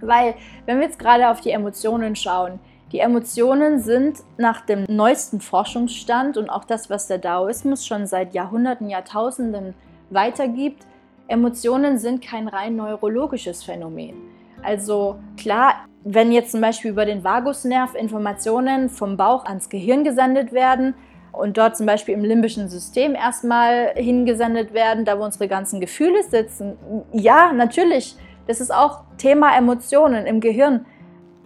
Weil, 0.00 0.34
wenn 0.66 0.78
wir 0.78 0.86
jetzt 0.86 0.98
gerade 0.98 1.30
auf 1.30 1.40
die 1.40 1.50
Emotionen 1.50 2.16
schauen, 2.16 2.58
die 2.92 2.98
Emotionen 2.98 3.78
sind 3.78 4.18
nach 4.36 4.62
dem 4.62 4.84
neuesten 4.88 5.40
Forschungsstand 5.40 6.36
und 6.36 6.50
auch 6.50 6.64
das, 6.64 6.90
was 6.90 7.06
der 7.06 7.18
Daoismus 7.18 7.86
schon 7.86 8.06
seit 8.06 8.34
Jahrhunderten, 8.34 8.88
Jahrtausenden 8.88 9.74
weitergibt, 10.10 10.84
Emotionen 11.28 11.98
sind 11.98 12.22
kein 12.22 12.48
rein 12.48 12.74
neurologisches 12.74 13.62
Phänomen. 13.62 14.16
Also 14.62 15.20
klar, 15.36 15.86
wenn 16.04 16.32
jetzt 16.32 16.52
zum 16.52 16.60
Beispiel 16.60 16.90
über 16.90 17.04
den 17.04 17.24
Vagusnerv 17.24 17.94
Informationen 17.94 18.88
vom 18.88 19.16
Bauch 19.16 19.44
ans 19.44 19.68
Gehirn 19.68 20.04
gesendet 20.04 20.52
werden 20.52 20.94
und 21.32 21.58
dort 21.58 21.76
zum 21.76 21.86
Beispiel 21.86 22.14
im 22.14 22.24
limbischen 22.24 22.68
System 22.68 23.14
erstmal 23.14 23.92
hingesendet 23.94 24.72
werden, 24.72 25.04
da 25.04 25.18
wo 25.18 25.24
unsere 25.24 25.46
ganzen 25.46 25.80
Gefühle 25.80 26.22
sitzen, 26.22 26.76
ja, 27.12 27.52
natürlich, 27.52 28.16
das 28.46 28.60
ist 28.60 28.72
auch 28.72 29.02
Thema 29.18 29.56
Emotionen 29.56 30.26
im 30.26 30.40
Gehirn. 30.40 30.86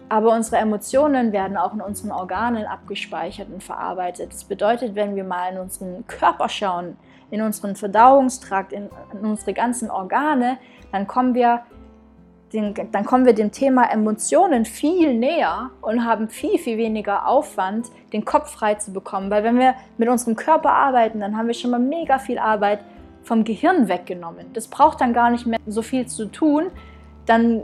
Aber 0.07 0.33
unsere 0.33 0.57
Emotionen 0.57 1.31
werden 1.31 1.57
auch 1.57 1.73
in 1.73 1.81
unseren 1.81 2.11
Organen 2.11 2.65
abgespeichert 2.65 3.47
und 3.51 3.63
verarbeitet. 3.63 4.31
Das 4.31 4.43
bedeutet, 4.43 4.93
wenn 4.95 5.15
wir 5.15 5.23
mal 5.23 5.51
in 5.51 5.59
unseren 5.59 6.05
Körper 6.07 6.47
schauen, 6.47 6.95
in 7.31 7.41
unseren 7.41 7.75
Verdauungstrakt, 7.75 8.71
in, 8.71 8.89
in 9.13 9.25
unsere 9.25 9.53
ganzen 9.53 9.89
Organe, 9.89 10.57
dann 10.91 11.07
kommen 11.07 11.33
wir 11.33 11.61
den, 12.53 12.73
dann 12.91 13.05
kommen 13.05 13.25
wir 13.25 13.33
dem 13.33 13.51
Thema 13.51 13.91
Emotionen 13.91 14.65
viel 14.65 15.13
näher 15.13 15.71
und 15.81 16.05
haben 16.05 16.29
viel, 16.29 16.57
viel 16.57 16.77
weniger 16.77 17.27
Aufwand, 17.27 17.87
den 18.13 18.23
Kopf 18.23 18.51
frei 18.51 18.75
zu 18.75 18.93
bekommen. 18.93 19.29
Weil 19.29 19.43
wenn 19.43 19.57
wir 19.57 19.75
mit 19.97 20.09
unserem 20.09 20.35
Körper 20.35 20.71
arbeiten, 20.71 21.19
dann 21.19 21.37
haben 21.37 21.47
wir 21.47 21.53
schon 21.53 21.71
mal 21.71 21.79
mega 21.79 22.19
viel 22.19 22.37
Arbeit 22.37 22.79
vom 23.23 23.43
Gehirn 23.43 23.87
weggenommen. 23.87 24.47
Das 24.53 24.67
braucht 24.67 25.01
dann 25.01 25.13
gar 25.13 25.31
nicht 25.31 25.45
mehr 25.45 25.59
so 25.65 25.81
viel 25.81 26.05
zu 26.05 26.27
tun. 26.27 26.67
Dann, 27.25 27.63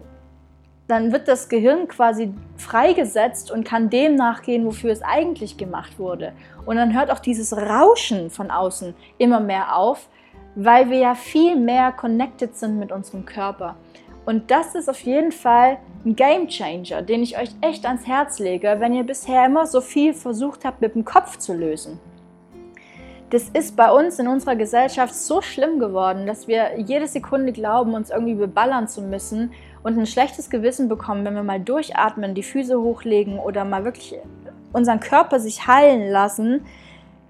dann 0.88 1.12
wird 1.12 1.28
das 1.28 1.48
Gehirn 1.48 1.88
quasi 1.88 2.34
freigesetzt 2.58 3.52
und 3.52 3.64
kann 3.64 3.90
dem 3.90 4.16
nachgehen, 4.16 4.66
wofür 4.66 4.92
es 4.92 5.04
eigentlich 5.04 5.58
gemacht 5.58 6.00
wurde. 6.00 6.34
Und 6.66 6.78
dann 6.78 6.94
hört 6.94 7.12
auch 7.12 7.20
dieses 7.20 7.56
Rauschen 7.56 8.32
von 8.32 8.50
außen 8.50 8.96
immer 9.20 9.40
mehr 9.40 9.78
auf, 9.78 10.10
weil 10.56 10.90
wir 10.90 10.98
ja 10.98 11.16
viel 11.16 11.56
mehr 11.56 11.92
connected 11.92 12.56
sind 12.58 12.80
mit 12.80 12.92
unserem 12.92 13.26
Körper. 13.26 13.76
Und 14.26 14.52
das 14.52 14.76
ist 14.76 14.90
auf 14.90 15.00
jeden 15.02 15.32
Fall 15.32 15.78
ein 16.06 16.16
Game 16.16 16.48
Changer, 16.48 17.02
den 17.02 17.24
ich 17.24 17.38
euch 17.38 17.50
echt 17.62 17.86
ans 17.86 18.06
Herz 18.06 18.40
lege, 18.40 18.76
wenn 18.80 18.94
ihr 18.94 19.04
bisher 19.04 19.46
immer 19.46 19.66
so 19.66 19.82
viel 19.82 20.14
versucht 20.14 20.64
habt, 20.66 20.82
mit 20.82 20.96
dem 20.96 21.06
Kopf 21.06 21.38
zu 21.38 21.54
lösen. 21.54 22.00
Das 23.32 23.44
ist 23.50 23.78
bei 23.78 23.90
uns 23.90 24.20
in 24.20 24.28
unserer 24.28 24.58
Gesellschaft 24.58 25.16
so 25.16 25.42
schlimm 25.42 25.80
geworden, 25.80 26.28
dass 26.28 26.48
wir 26.48 26.78
jede 26.80 27.08
Sekunde 27.08 27.54
glauben, 27.54 27.94
uns 27.94 28.10
irgendwie 28.10 28.36
beballern 28.36 28.90
zu 28.90 29.02
müssen 29.02 29.54
und 29.84 29.98
ein 29.98 30.06
schlechtes 30.06 30.50
Gewissen 30.50 30.90
bekommen, 30.90 31.24
wenn 31.24 31.36
wir 31.36 31.44
mal 31.44 31.60
durchatmen, 31.60 32.36
die 32.36 32.44
Füße 32.44 32.80
hochlegen 32.80 33.40
oder 33.40 33.64
mal 33.64 33.86
wirklich 33.86 34.16
unseren 34.74 35.00
Körper 35.00 35.40
sich 35.40 35.66
heilen 35.66 36.12
lassen. 36.12 36.66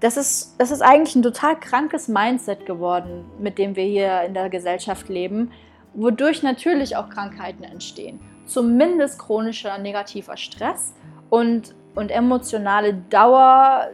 Das 0.00 0.16
ist, 0.16 0.56
das 0.58 0.72
ist 0.72 0.82
eigentlich 0.82 1.14
ein 1.14 1.22
total 1.22 1.58
krankes 1.58 2.08
Mindset 2.08 2.66
geworden, 2.66 3.24
mit 3.38 3.58
dem 3.58 3.76
wir 3.76 3.84
hier 3.84 4.22
in 4.22 4.34
der 4.34 4.50
Gesellschaft 4.50 5.08
leben 5.08 5.52
wodurch 5.94 6.42
natürlich 6.42 6.96
auch 6.96 7.08
Krankheiten 7.08 7.64
entstehen. 7.64 8.20
Zumindest 8.46 9.18
chronischer 9.18 9.78
negativer 9.78 10.36
Stress 10.36 10.94
und, 11.30 11.74
und 11.94 12.10
emotionale 12.10 12.94
Dauer, 13.10 13.90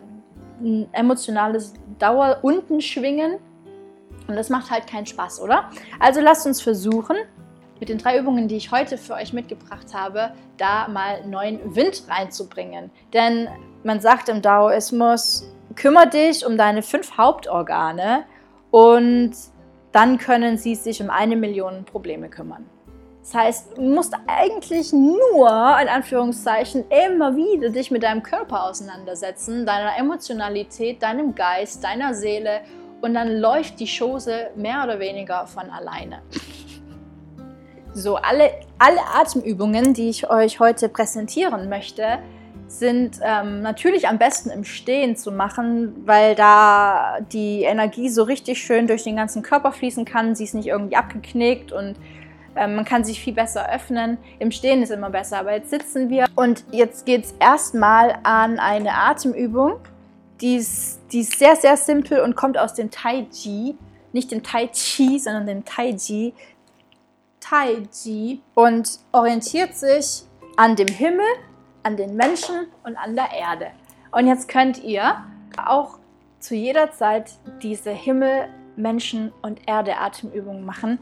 emotionales 0.92 1.74
Dauer 1.98 2.38
unten 2.42 2.80
schwingen. 2.80 3.38
Und 4.26 4.36
das 4.36 4.50
macht 4.50 4.70
halt 4.70 4.86
keinen 4.86 5.06
Spaß, 5.06 5.40
oder? 5.40 5.70
Also 6.00 6.20
lasst 6.20 6.46
uns 6.46 6.60
versuchen, 6.60 7.16
mit 7.80 7.88
den 7.88 7.98
drei 7.98 8.18
Übungen, 8.18 8.48
die 8.48 8.56
ich 8.56 8.70
heute 8.70 8.98
für 8.98 9.14
euch 9.14 9.32
mitgebracht 9.32 9.94
habe, 9.94 10.32
da 10.56 10.88
mal 10.88 11.24
neuen 11.26 11.74
Wind 11.74 12.02
reinzubringen. 12.08 12.90
Denn 13.12 13.48
man 13.84 14.00
sagt 14.00 14.28
im 14.28 14.42
Daoismus, 14.42 15.48
kümmere 15.76 16.08
dich 16.08 16.44
um 16.44 16.56
deine 16.56 16.82
fünf 16.82 17.16
Hauptorgane 17.16 18.24
und 18.70 19.32
dann 19.92 20.18
können 20.18 20.58
sie 20.58 20.74
sich 20.74 21.02
um 21.02 21.10
eine 21.10 21.36
Million 21.36 21.84
Probleme 21.84 22.28
kümmern. 22.28 22.66
Das 23.22 23.34
heißt, 23.34 23.76
du 23.76 23.82
musst 23.82 24.14
eigentlich 24.26 24.92
nur, 24.92 25.48
in 25.82 25.88
Anführungszeichen, 25.88 26.84
immer 26.88 27.36
wieder 27.36 27.68
dich 27.68 27.90
mit 27.90 28.02
deinem 28.02 28.22
Körper 28.22 28.64
auseinandersetzen, 28.64 29.66
deiner 29.66 29.98
Emotionalität, 29.98 31.02
deinem 31.02 31.34
Geist, 31.34 31.84
deiner 31.84 32.14
Seele 32.14 32.62
und 33.02 33.14
dann 33.14 33.36
läuft 33.38 33.80
die 33.80 33.86
Chose 33.86 34.50
mehr 34.56 34.82
oder 34.82 34.98
weniger 34.98 35.46
von 35.46 35.68
alleine. 35.70 36.22
So, 37.92 38.16
alle, 38.16 38.50
alle 38.78 39.00
Atemübungen, 39.14 39.92
die 39.92 40.08
ich 40.08 40.30
euch 40.30 40.60
heute 40.60 40.88
präsentieren 40.88 41.68
möchte, 41.68 42.20
sind 42.68 43.18
ähm, 43.22 43.62
natürlich 43.62 44.08
am 44.08 44.18
besten 44.18 44.50
im 44.50 44.62
Stehen 44.64 45.16
zu 45.16 45.32
machen, 45.32 46.06
weil 46.06 46.34
da 46.34 47.18
die 47.32 47.62
Energie 47.62 48.10
so 48.10 48.22
richtig 48.22 48.62
schön 48.62 48.86
durch 48.86 49.04
den 49.04 49.16
ganzen 49.16 49.42
Körper 49.42 49.72
fließen 49.72 50.04
kann. 50.04 50.34
Sie 50.34 50.44
ist 50.44 50.54
nicht 50.54 50.68
irgendwie 50.68 50.96
abgeknickt 50.96 51.72
und 51.72 51.96
ähm, 52.54 52.76
man 52.76 52.84
kann 52.84 53.04
sich 53.04 53.20
viel 53.20 53.32
besser 53.32 53.72
öffnen. 53.72 54.18
Im 54.38 54.50
Stehen 54.50 54.82
ist 54.82 54.90
immer 54.90 55.10
besser, 55.10 55.38
aber 55.38 55.54
jetzt 55.54 55.70
sitzen 55.70 56.10
wir 56.10 56.26
und 56.34 56.64
jetzt 56.70 57.06
geht 57.06 57.24
es 57.24 57.34
erstmal 57.40 58.18
an 58.22 58.58
eine 58.58 58.92
Atemübung. 58.92 59.80
Die 60.40 60.56
ist, 60.56 61.00
die 61.10 61.20
ist 61.20 61.38
sehr, 61.38 61.56
sehr 61.56 61.76
simpel 61.76 62.20
und 62.20 62.36
kommt 62.36 62.58
aus 62.58 62.74
dem 62.74 62.90
Tai 62.90 63.26
Chi. 63.32 63.76
Nicht 64.12 64.30
dem 64.30 64.42
Tai 64.42 64.68
Chi, 64.68 65.18
sondern 65.18 65.46
dem 65.46 65.64
Tai 65.64 65.94
Chi. 65.94 66.34
Tai 67.40 67.82
Chi 67.90 68.42
und 68.54 68.98
orientiert 69.12 69.74
sich 69.74 70.24
an 70.56 70.76
dem 70.76 70.88
Himmel 70.88 71.24
an 71.82 71.96
den 71.96 72.16
Menschen 72.16 72.66
und 72.84 72.96
an 72.96 73.14
der 73.14 73.30
Erde. 73.32 73.68
Und 74.10 74.26
jetzt 74.26 74.48
könnt 74.48 74.82
ihr 74.82 75.24
auch 75.56 75.98
zu 76.40 76.54
jeder 76.54 76.92
Zeit 76.92 77.32
diese 77.62 77.90
Himmel, 77.90 78.48
Menschen 78.76 79.32
und 79.42 79.60
Erde 79.66 79.96
Atemübungen 79.98 80.64
machen. 80.64 80.98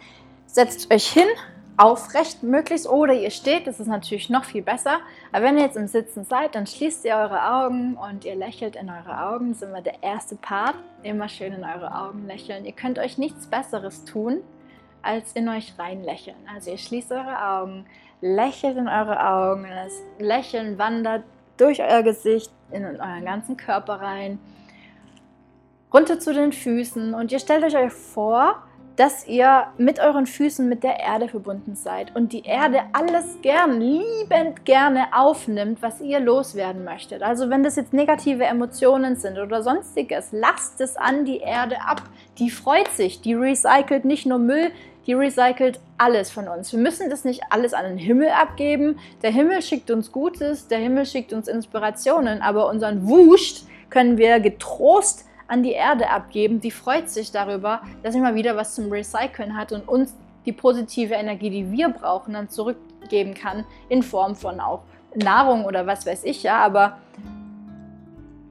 Setzt 0.47 0.93
euch 0.93 1.09
hin, 1.09 1.29
aufrecht 1.77 2.43
möglichst 2.43 2.89
oder 2.89 3.13
ihr 3.13 3.31
steht, 3.31 3.67
das 3.67 3.81
ist 3.81 3.87
natürlich 3.87 4.31
noch 4.31 4.45
viel 4.45 4.63
besser. 4.63 4.99
Aber 5.33 5.45
wenn 5.45 5.59
ihr 5.59 5.65
jetzt 5.65 5.77
im 5.77 5.87
Sitzen 5.87 6.25
seid, 6.25 6.55
dann 6.55 6.67
schließt 6.67 7.05
ihr 7.05 7.17
eure 7.17 7.53
Augen 7.53 7.97
und 7.97 8.25
ihr 8.25 8.35
lächelt 8.35 8.77
in 8.77 8.89
eure 8.89 9.29
Augen. 9.29 9.49
Das 9.49 9.63
ist 9.63 9.69
immer 9.69 9.83
der 9.83 10.03
erste 10.03 10.37
Part. 10.37 10.77
Immer 11.03 11.29
schön 11.29 11.53
in 11.53 11.65
eure 11.65 11.95
Augen 11.95 12.27
lächeln. 12.27 12.65
Ihr 12.65 12.73
könnt 12.73 12.99
euch 12.99 13.19
nichts 13.19 13.47
Besseres 13.47 14.05
tun, 14.05 14.41
als 15.03 15.33
in 15.33 15.49
euch 15.49 15.75
rein 15.79 16.03
lächeln. 16.03 16.37
Also 16.55 16.71
ihr 16.71 16.79
schließt 16.79 17.13
eure 17.13 17.47
Augen, 17.47 17.87
lächelt 18.21 18.77
in 18.77 18.89
eure 18.89 19.25
Augen. 19.25 19.67
Das 19.69 19.93
Lächeln 20.19 20.79
wandert 20.79 21.25
durch 21.57 21.81
euer 21.83 22.03
Gesicht 22.03 22.51
in 22.71 22.85
euren 22.85 23.25
ganzen 23.25 23.57
Körper 23.57 23.95
rein, 23.95 24.39
runter 25.93 26.19
zu 26.19 26.35
den 26.35 26.53
Füßen 26.53 27.15
und 27.15 27.33
ihr 27.33 27.39
stellt 27.39 27.65
euch 27.65 27.93
vor, 27.93 28.63
dass 28.97 29.27
ihr 29.29 29.67
mit 29.77 30.01
euren 30.01 30.27
Füßen 30.27 30.67
mit 30.67 30.83
der 30.83 30.99
Erde 30.99 31.29
verbunden 31.29 31.77
seid 31.77 32.17
und 32.17 32.33
die 32.33 32.45
Erde 32.45 32.81
alles 32.95 33.39
gern, 33.43 33.79
liebend 33.79 34.65
gerne 34.65 35.09
aufnimmt, 35.13 35.83
was 35.83 36.01
ihr 36.01 36.19
loswerden 36.19 36.83
möchtet. 36.83 37.23
Also 37.23 37.51
wenn 37.51 37.63
das 37.63 37.77
jetzt 37.77 37.93
negative 37.93 38.45
Emotionen 38.45 39.17
sind 39.17 39.39
oder 39.39 39.63
sonstiges, 39.63 40.29
lasst 40.33 40.81
es 40.81 40.97
an 40.97 41.27
die 41.27 41.39
Erde 41.39 41.77
ab. 41.87 42.03
Die 42.39 42.51
freut 42.51 42.89
sich, 42.89 43.21
die 43.21 43.35
recycelt 43.35 44.07
nicht 44.07 44.25
nur 44.25 44.39
Müll, 44.39 44.71
die 45.07 45.13
recycelt 45.13 45.79
alles 45.99 46.31
von 46.31 46.49
uns. 46.49 46.73
Wir 46.73 46.81
müssen 46.81 47.11
das 47.11 47.25
nicht 47.25 47.43
alles 47.51 47.75
an 47.75 47.85
den 47.85 47.99
Himmel 47.99 48.29
abgeben. 48.29 48.99
Der 49.23 49.31
Himmel 49.31 49.63
schickt 49.63 49.91
uns 49.91 50.13
Gutes, 50.13 50.69
der 50.69 50.79
Himmel 50.79 51.07
schickt 51.07 51.33
uns 51.33 51.49
Inspirationen, 51.49 52.43
aber 52.43 52.69
unseren 52.69 53.07
Wust 53.07 53.67
können 53.89 54.19
wir 54.19 54.41
getrost 54.41 55.25
an 55.49 55.63
die 55.63 55.73
Erde 55.73 56.11
abgeben. 56.11 56.61
Die 56.61 56.71
freut 56.71 57.09
sich 57.09 57.31
darüber, 57.31 57.83
dass 58.03 58.15
sie 58.15 58.21
mal 58.21 58.35
wieder 58.35 58.57
was 58.57 58.75
zum 58.75 58.91
Recyceln 58.91 59.57
hat 59.57 59.73
und 59.73 59.89
uns 59.89 60.15
die 60.45 60.53
positive 60.53 61.15
Energie, 61.15 61.51
die 61.51 61.71
wir 61.71 61.89
brauchen, 61.89 62.35
dann 62.35 62.49
zurückgeben 62.49 63.35
kann 63.35 63.65
in 63.89 64.03
Form 64.03 64.35
von 64.35 64.61
auch 64.61 64.83
Nahrung 65.15 65.65
oder 65.65 65.87
was 65.87 66.07
weiß 66.07 66.25
ich 66.25 66.43
ja. 66.43 66.59
Aber 66.59 66.99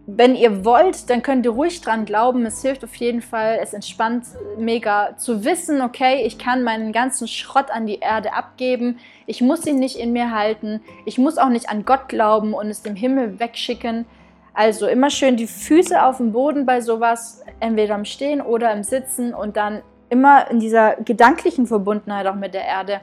wenn 0.08 0.36
ihr 0.36 0.64
wollt, 0.64 1.10
dann 1.10 1.24
könnt 1.24 1.46
ihr 1.46 1.52
ruhig 1.52 1.82
dran 1.82 2.06
glauben. 2.06 2.46
Es 2.46 2.62
hilft 2.62 2.84
auf 2.84 2.94
jeden 2.96 3.22
Fall. 3.22 3.58
Es 3.62 3.74
entspannt 3.74 4.26
mega 4.58 5.18
zu 5.18 5.44
wissen, 5.44 5.82
okay, 5.82 6.24
ich 6.26 6.38
kann 6.38 6.64
meinen 6.64 6.92
ganzen 6.92 7.28
Schrott 7.28 7.72
an 7.72 7.88
die 7.88 8.00
Erde 8.00 8.34
abgeben. 8.34 9.00
Ich 9.26 9.42
muss 9.42 9.66
ihn 9.66 9.80
nicht 9.80 9.98
in 9.98 10.14
mir 10.14 10.32
halten. 10.32 10.82
Ich 11.06 11.18
muss 11.18 11.40
auch 11.40 11.50
nicht 11.50 11.70
an 11.70 11.86
Gott 11.86 12.08
glauben 12.08 12.54
und 12.54 12.68
es 12.68 12.84
dem 12.84 12.96
Himmel 12.96 13.40
wegschicken. 13.40 14.06
Also 14.54 14.88
immer 14.88 15.10
schön 15.10 15.38
die 15.38 15.48
Füße 15.48 16.02
auf 16.02 16.18
dem 16.18 16.32
Boden 16.32 16.66
bei 16.68 16.82
sowas, 16.82 17.44
entweder 17.60 17.96
im 17.96 18.06
Stehen 18.06 18.42
oder 18.42 18.72
im 18.74 18.84
Sitzen 18.84 19.34
und 19.34 19.58
dann 19.58 19.82
immer 20.10 20.50
in 20.52 20.60
dieser 20.60 20.98
gedanklichen 20.98 21.66
Verbundenheit 21.66 22.28
auch 22.28 22.36
mit 22.36 22.54
der 22.54 22.64
Erde. 22.64 23.02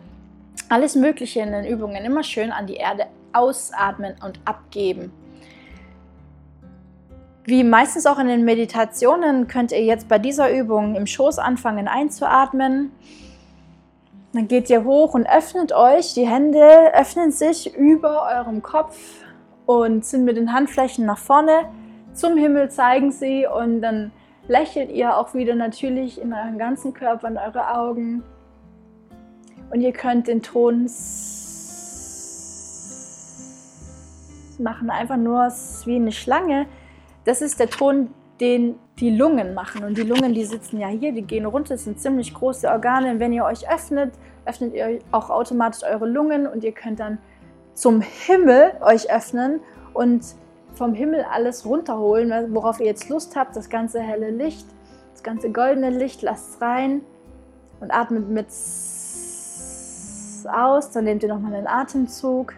Alles 0.68 0.94
Mögliche 0.94 1.40
in 1.40 1.50
den 1.50 1.66
Übungen 1.66 2.04
immer 2.04 2.22
schön 2.22 2.52
an 2.52 2.68
die 2.68 2.76
Erde 2.76 3.06
ausatmen 3.32 4.14
und 4.24 4.38
abgeben. 4.44 5.12
Wie 7.44 7.64
meistens 7.64 8.06
auch 8.06 8.20
in 8.20 8.28
den 8.28 8.44
Meditationen 8.44 9.48
könnt 9.48 9.72
ihr 9.72 9.82
jetzt 9.82 10.08
bei 10.08 10.18
dieser 10.18 10.52
Übung 10.56 10.94
im 10.94 11.06
Schoß 11.06 11.40
anfangen 11.40 11.88
einzuatmen. 11.88 12.92
Dann 14.32 14.46
geht 14.46 14.70
ihr 14.70 14.84
hoch 14.84 15.14
und 15.14 15.28
öffnet 15.28 15.72
euch. 15.72 16.14
Die 16.14 16.26
Hände 16.26 16.94
öffnen 16.94 17.32
sich 17.32 17.76
über 17.76 18.28
eurem 18.32 18.62
Kopf 18.62 18.96
und 19.66 20.04
sind 20.04 20.24
mit 20.24 20.36
den 20.36 20.52
Handflächen 20.52 21.04
nach 21.04 21.18
vorne. 21.18 21.68
Zum 22.14 22.36
Himmel 22.36 22.70
zeigen 22.70 23.10
sie 23.10 23.46
und 23.46 23.82
dann 23.82 24.12
lächelt 24.46 24.92
ihr 24.92 25.16
auch 25.16 25.34
wieder 25.34 25.56
natürlich 25.56 26.20
in 26.20 26.32
euren 26.32 26.58
ganzen 26.58 26.94
Körper 26.94 27.26
und 27.26 27.38
eure 27.38 27.74
Augen. 27.74 28.22
Und 29.70 29.80
ihr 29.80 29.92
könnt 29.92 30.28
den 30.28 30.42
Ton 30.42 30.88
machen, 34.58 34.90
einfach 34.90 35.16
nur 35.16 35.48
wie 35.86 35.96
eine 35.96 36.12
Schlange 36.12 36.66
das 37.24 37.42
ist 37.42 37.60
der 37.60 37.70
Ton, 37.70 38.10
den 38.40 38.76
die 38.98 39.10
Lungen 39.10 39.54
machen. 39.54 39.84
Und 39.84 39.96
die 39.96 40.02
Lungen, 40.02 40.34
die 40.34 40.44
sitzen 40.44 40.78
ja 40.80 40.88
hier, 40.88 41.12
die 41.12 41.22
gehen 41.22 41.46
runter, 41.46 41.74
das 41.74 41.84
sind 41.84 42.00
ziemlich 42.00 42.34
große 42.34 42.68
Organe. 42.68 43.12
Und 43.12 43.20
wenn 43.20 43.32
ihr 43.32 43.44
euch 43.44 43.70
öffnet, 43.70 44.12
öffnet 44.44 44.74
ihr 44.74 44.98
auch 45.12 45.30
automatisch 45.30 45.82
eure 45.84 46.06
Lungen 46.06 46.46
und 46.46 46.64
ihr 46.64 46.72
könnt 46.72 47.00
dann 47.00 47.18
zum 47.74 48.00
Himmel 48.00 48.72
euch 48.80 49.10
öffnen 49.10 49.60
und 49.94 50.24
vom 50.74 50.94
Himmel 50.94 51.24
alles 51.30 51.64
runterholen, 51.64 52.54
worauf 52.54 52.80
ihr 52.80 52.86
jetzt 52.86 53.08
Lust 53.08 53.36
habt, 53.36 53.56
das 53.56 53.68
ganze 53.68 54.00
helle 54.00 54.30
Licht, 54.30 54.66
Das 55.12 55.22
ganze 55.22 55.50
goldene 55.50 55.90
Licht 55.90 56.22
lasst 56.22 56.60
rein 56.60 57.02
und 57.80 57.92
atmet 57.92 58.28
mit 58.28 58.46
aus. 60.46 60.90
Dann 60.90 61.04
nehmt 61.04 61.22
ihr 61.22 61.28
nochmal 61.28 61.54
einen 61.54 61.66
Atemzug 61.66 62.54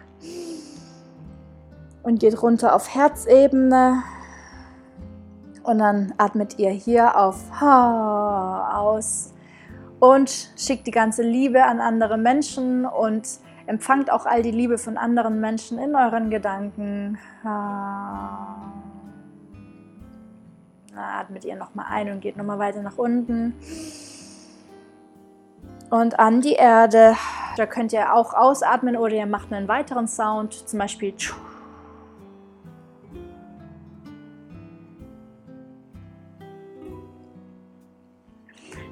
und 2.03 2.19
geht 2.19 2.41
runter 2.41 2.75
auf 2.75 2.93
Herzebene. 2.93 4.03
Und 5.65 5.79
dann 5.79 6.13
atmet 6.17 6.59
ihr 6.59 6.69
hier 6.69 7.17
auf 7.17 7.59
Ha 7.59 8.77
aus 8.77 9.33
und 9.99 10.51
schickt 10.55 10.85
die 10.85 10.91
ganze 10.91 11.23
Liebe 11.23 11.63
an 11.63 11.81
andere 11.81 12.17
Menschen 12.17 12.85
und 12.85 13.27
empfangt 13.65 14.11
auch 14.11 14.27
all 14.27 14.43
die 14.43 14.51
Liebe 14.51 14.77
von 14.77 14.95
anderen 14.95 15.41
Menschen 15.41 15.79
in 15.79 15.95
euren 15.95 16.29
Gedanken. 16.29 17.17
Ha. 17.43 18.57
Atmet 20.95 21.43
ihr 21.45 21.55
nochmal 21.55 21.87
ein 21.89 22.11
und 22.11 22.21
geht 22.21 22.37
nochmal 22.37 22.59
weiter 22.59 22.83
nach 22.83 22.99
unten. 22.99 23.55
Und 25.89 26.19
an 26.19 26.41
die 26.41 26.53
Erde. 26.53 27.15
Da 27.57 27.65
könnt 27.65 27.91
ihr 27.91 28.13
auch 28.13 28.35
ausatmen 28.35 28.97
oder 28.97 29.15
ihr 29.15 29.25
macht 29.25 29.51
einen 29.51 29.67
weiteren 29.67 30.07
Sound, 30.07 30.53
zum 30.53 30.77
Beispiel. 30.77 31.15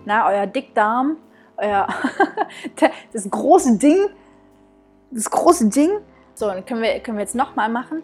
Na, 0.05 0.27
euer 0.29 0.47
Dickdarm, 0.47 1.17
euer 1.57 1.87
das 3.13 3.29
große 3.29 3.77
Ding, 3.77 3.97
das 5.11 5.29
große 5.29 5.69
Ding. 5.69 5.89
So, 6.33 6.47
dann 6.47 6.65
können 6.65 6.81
wir, 6.81 6.99
können 6.99 7.17
wir 7.17 7.23
jetzt 7.23 7.35
nochmal 7.35 7.69
machen. 7.69 8.03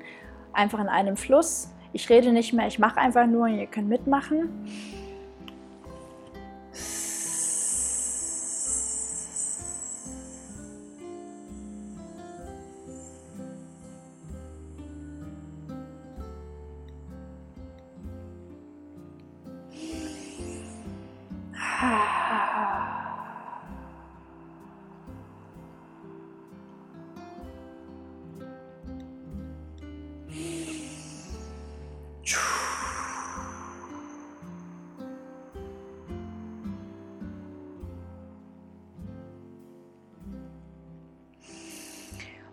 Einfach 0.54 0.80
in 0.80 0.88
einem 0.88 1.18
Fluss. 1.18 1.70
Ich 1.94 2.10
rede 2.10 2.32
nicht 2.32 2.54
mehr, 2.54 2.68
ich 2.68 2.80
mache 2.80 3.00
einfach 3.00 3.26
nur 3.26 3.46
und 3.46 3.58
ihr 3.58 3.66
könnt 3.66 3.90
mitmachen. 3.90 4.68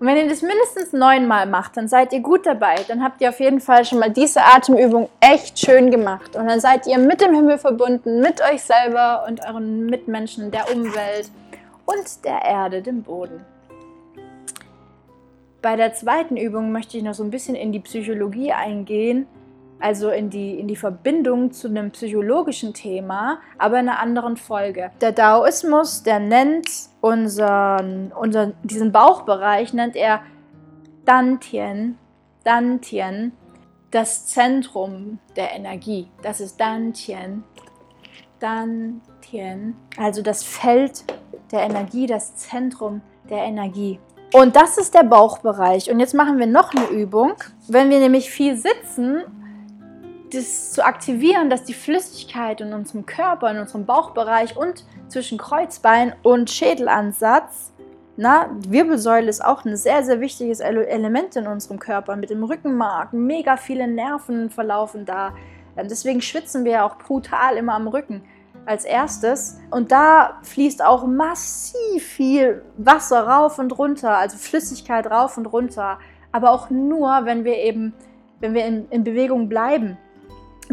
Und 0.07 0.13
wenn 0.13 0.19
ihr 0.19 0.29
das 0.29 0.43
mindestens 0.43 0.93
neunmal 0.93 1.47
macht, 1.47 1.77
dann 1.77 1.89
seid 1.89 2.13
ihr 2.13 2.21
gut 2.21 2.47
dabei. 2.47 2.77
Dann 2.87 3.03
habt 3.03 3.21
ihr 3.21 3.29
auf 3.29 3.41
jeden 3.41 3.59
Fall 3.59 3.85
schon 3.85 3.99
mal 3.99 4.09
diese 4.09 4.41
Atemübung 4.41 5.09
echt 5.19 5.59
schön 5.59 5.91
gemacht. 5.91 6.37
Und 6.37 6.47
dann 6.47 6.61
seid 6.61 6.87
ihr 6.87 6.97
mit 6.99 7.21
dem 7.21 7.35
Himmel 7.35 7.59
verbunden, 7.59 8.21
mit 8.21 8.41
euch 8.41 8.63
selber 8.63 9.25
und 9.27 9.45
euren 9.45 9.87
Mitmenschen, 9.87 10.53
der 10.53 10.73
Umwelt 10.73 11.29
und 11.87 12.25
der 12.25 12.41
Erde, 12.41 12.83
dem 12.83 13.03
Boden. 13.03 13.45
Bei 15.61 15.75
der 15.75 15.93
zweiten 15.93 16.37
Übung 16.37 16.71
möchte 16.71 16.97
ich 16.97 17.03
noch 17.03 17.15
so 17.15 17.25
ein 17.25 17.31
bisschen 17.33 17.57
in 17.57 17.73
die 17.73 17.81
Psychologie 17.81 18.53
eingehen, 18.53 19.27
also 19.79 20.11
in 20.11 20.31
die, 20.31 20.59
in 20.59 20.69
die 20.69 20.77
Verbindung 20.77 21.53
zu 21.53 21.69
einem 21.69 21.91
psychologischen 21.91 22.73
Thema, 22.75 23.41
aber 23.59 23.79
in 23.79 23.89
einer 23.89 23.99
anderen 23.99 24.37
Folge. 24.37 24.91
Der 25.01 25.13
Daoismus, 25.13 26.03
der 26.03 26.19
nennt 26.19 26.69
unseren, 27.01 28.13
unseren, 28.13 28.55
diesen 28.63 28.93
Bauchbereich, 28.93 29.73
nennt 29.73 29.97
er 29.97 30.23
Dantien, 31.05 31.99
Dantien, 32.45 33.33
das 33.91 34.27
Zentrum 34.27 35.19
der 35.37 35.53
Energie. 35.53 36.09
Das 36.23 36.41
ist 36.41 36.61
Dantien, 36.61 37.45
Dantien, 38.41 39.77
also 39.97 40.23
das 40.23 40.43
Feld 40.43 41.05
der 41.53 41.61
Energie, 41.61 42.07
das 42.07 42.37
Zentrum 42.37 43.03
der 43.31 43.45
Energie. 43.45 44.01
Und 44.33 44.57
das 44.57 44.77
ist 44.77 44.95
der 44.95 45.05
Bauchbereich. 45.05 45.91
Und 45.91 46.01
jetzt 46.01 46.15
machen 46.15 46.39
wir 46.39 46.47
noch 46.47 46.75
eine 46.75 46.89
Übung. 46.89 47.35
Wenn 47.69 47.91
wir 47.91 48.01
nämlich 48.01 48.31
viel 48.31 48.57
sitzen 48.57 49.23
das 50.33 50.73
zu 50.73 50.85
aktivieren, 50.85 51.51
dass 51.51 51.65
die 51.65 51.75
Flüssigkeit 51.75 52.61
in 52.61 52.73
unserem 52.73 53.07
Körper, 53.07 53.51
in 53.51 53.59
unserem 53.59 53.87
Bauchbereich 53.87 54.57
und 54.57 54.85
zwischen 55.09 55.39
Kreuzbein 55.39 56.15
und 56.23 56.51
Schädelansatz, 56.51 57.73
na, 58.19 58.49
Wirbelsäule 58.67 59.29
ist 59.29 59.45
auch 59.45 59.67
ein 59.67 59.77
sehr, 59.77 60.03
sehr 60.03 60.21
wichtiges 60.21 60.61
Element 60.61 61.37
in 61.37 61.47
unserem 61.47 61.79
Körper. 61.79 62.17
Mit 62.17 62.31
dem 62.31 62.45
Rückenmark, 62.45 63.13
mega 63.13 63.59
viele 63.59 63.87
Nerven 63.87 64.49
verlaufen 64.49 65.05
da. 65.05 65.35
Ähm, 65.77 65.89
deswegen 65.89 66.23
schwitzen 66.23 66.65
wir 66.65 66.85
auch 66.85 66.97
brutal 66.97 67.59
immer 67.59 67.75
am 67.75 67.89
Rücken 67.89 68.23
als 68.65 68.87
erstes. 68.87 69.61
Und 69.71 69.93
da 69.93 70.39
fließt 70.45 70.83
auch 70.83 71.07
massiv 71.07 72.03
viel 72.03 72.63
Wasser 72.79 73.27
rauf 73.29 73.59
und 73.59 73.79
runter, 73.79 74.17
also 74.17 74.39
Flüssigkeit 74.39 75.07
rauf 75.11 75.37
und 75.37 75.45
runter. 75.45 75.99
Aber 76.33 76.53
auch 76.53 76.71
nur, 76.71 77.11
wenn 77.25 77.45
wir 77.45 77.59
eben, 77.59 77.93
wenn 78.41 78.55
wir 78.55 78.65
in, 78.65 78.89
in 78.89 79.05
Bewegung 79.05 79.51
bleiben 79.51 79.99